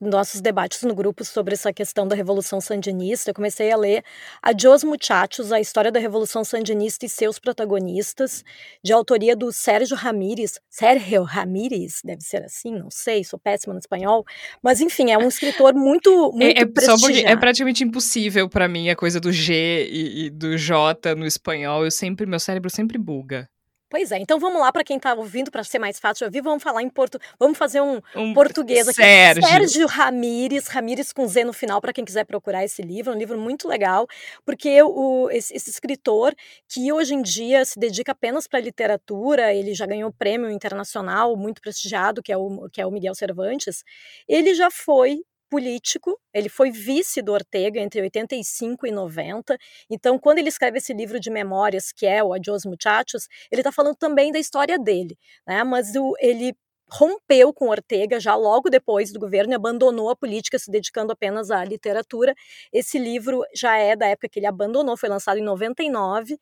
[0.00, 3.28] nossos, debates no grupo sobre essa questão da Revolução Sandinista.
[3.28, 4.02] Eu comecei a ler
[4.40, 8.42] A Dos Muchachos, a história da Revolução Sandinista e seus protagonistas,
[8.82, 10.58] de autoria do Sérgio Ramírez.
[10.70, 14.24] Sérgio Ramírez, deve ser assim, não sei, sou péssima no espanhol.
[14.62, 17.28] Mas, enfim, é um escritor muito, muito é, é, prestigiado.
[17.28, 21.84] É praticamente impossível para mim a coisa do G e, e do J no espanhol.
[21.84, 23.50] Eu sempre, meu cérebro sempre buga.
[23.92, 26.40] Pois é, então vamos lá para quem está ouvindo, para ser mais fácil de ouvir,
[26.40, 28.96] vamos falar em porto, vamos fazer um, um português aqui.
[28.96, 29.42] Sérgio.
[29.46, 33.18] Sérgio Ramires, Ramires com Z no final, para quem quiser procurar esse livro, é um
[33.18, 34.06] livro muito legal,
[34.46, 36.34] porque o, esse, esse escritor,
[36.66, 41.60] que hoje em dia se dedica apenas para literatura, ele já ganhou prêmio internacional muito
[41.60, 43.84] prestigiado, que é o, que é o Miguel Cervantes,
[44.26, 45.20] ele já foi
[45.52, 49.58] político, ele foi vice do Ortega entre 85 e 90.
[49.90, 53.70] Então, quando ele escreve esse livro de memórias, que é o Adios Muchachos, ele está
[53.70, 55.14] falando também da história dele,
[55.46, 55.62] né?
[55.62, 56.54] Mas o, ele
[56.90, 61.50] rompeu com Ortega já logo depois do governo e abandonou a política, se dedicando apenas
[61.50, 62.34] à literatura.
[62.72, 66.38] Esse livro já é da época que ele abandonou, foi lançado em 99,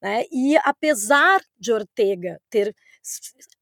[0.00, 0.24] né?
[0.30, 2.72] E apesar de Ortega ter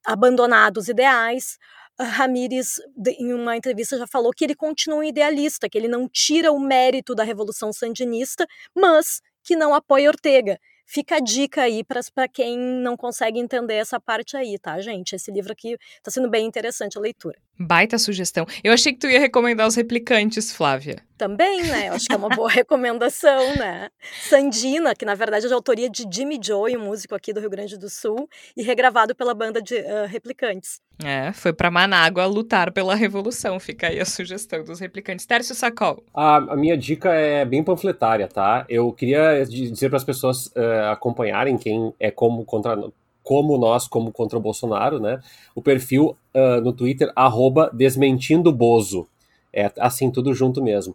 [0.04, 1.56] abandonado os ideais,
[2.04, 2.76] Ramírez,
[3.18, 6.58] em uma entrevista, já falou que ele continua um idealista, que ele não tira o
[6.58, 10.58] mérito da Revolução Sandinista, mas que não apoia Ortega.
[10.86, 15.14] Fica a dica aí para quem não consegue entender essa parte aí, tá, gente?
[15.14, 17.38] Esse livro aqui está sendo bem interessante a leitura.
[17.62, 18.46] Baita sugestão.
[18.64, 21.02] Eu achei que tu ia recomendar os replicantes, Flávia.
[21.18, 21.88] Também, né?
[21.88, 23.90] Eu acho que é uma boa recomendação, né?
[24.22, 27.50] Sandina, que na verdade é de autoria de Jimmy Joy, um músico aqui do Rio
[27.50, 30.80] Grande do Sul, e regravado pela banda de uh, Replicantes.
[31.04, 33.60] É, foi para Manágua lutar pela revolução.
[33.60, 35.26] Fica aí a sugestão dos Replicantes.
[35.26, 36.02] Tércio Sacol.
[36.14, 38.64] A, a minha dica é bem panfletária, tá?
[38.70, 42.74] Eu queria dizer para as pessoas uh, acompanharem quem é como contra
[43.22, 45.20] como nós, como contra o Bolsonaro, né?
[45.54, 49.06] O perfil uh, no Twitter, arroba desmentindo Bozo.
[49.52, 50.94] É assim, tudo junto mesmo.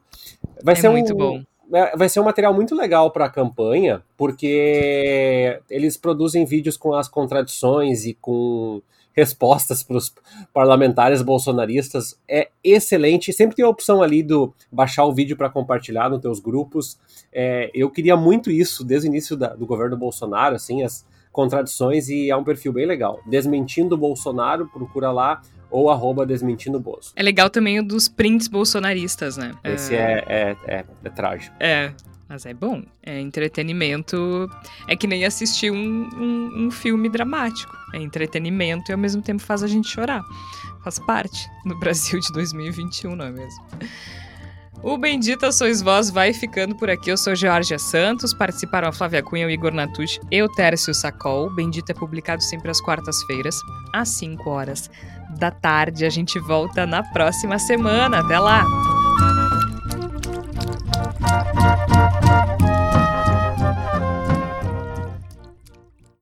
[0.64, 1.44] Vai é ser muito um, bom.
[1.74, 6.94] É, vai ser um material muito legal para a campanha, porque eles produzem vídeos com
[6.94, 8.82] as contradições e com
[9.16, 10.14] respostas para os
[10.54, 12.20] parlamentares bolsonaristas.
[12.28, 13.32] É excelente.
[13.32, 16.98] Sempre tem a opção ali do baixar o vídeo para compartilhar nos teus grupos.
[17.32, 21.06] É, eu queria muito isso desde o início da, do governo Bolsonaro, assim, as,
[21.36, 23.20] contradições e é um perfil bem legal.
[23.28, 27.12] Desmentindo Bolsonaro, procura lá, ou arroba desmentindo Bozo.
[27.14, 29.52] É legal também o dos prints bolsonaristas, né?
[29.62, 31.54] Esse é, é, é, é trágico.
[31.60, 31.92] É,
[32.30, 32.82] mas é bom.
[33.04, 34.50] É entretenimento.
[34.88, 37.76] É que nem assistir um, um, um, filme dramático.
[37.94, 40.24] É entretenimento e ao mesmo tempo faz a gente chorar.
[40.84, 43.66] Faz parte do Brasil de 2021, não é mesmo?
[44.84, 47.10] O Bendita Sois Vós vai ficando por aqui.
[47.10, 48.34] Eu sou Georgia Santos.
[48.34, 51.48] Participaram a Flávia Cunha, o Igor Natucci e o Tércio Sacol.
[51.48, 53.56] O Bendita é publicado sempre às quartas-feiras,
[53.94, 54.90] às 5 horas
[55.38, 56.06] da tarde.
[56.06, 58.20] A gente volta na próxima semana.
[58.20, 58.64] Até lá!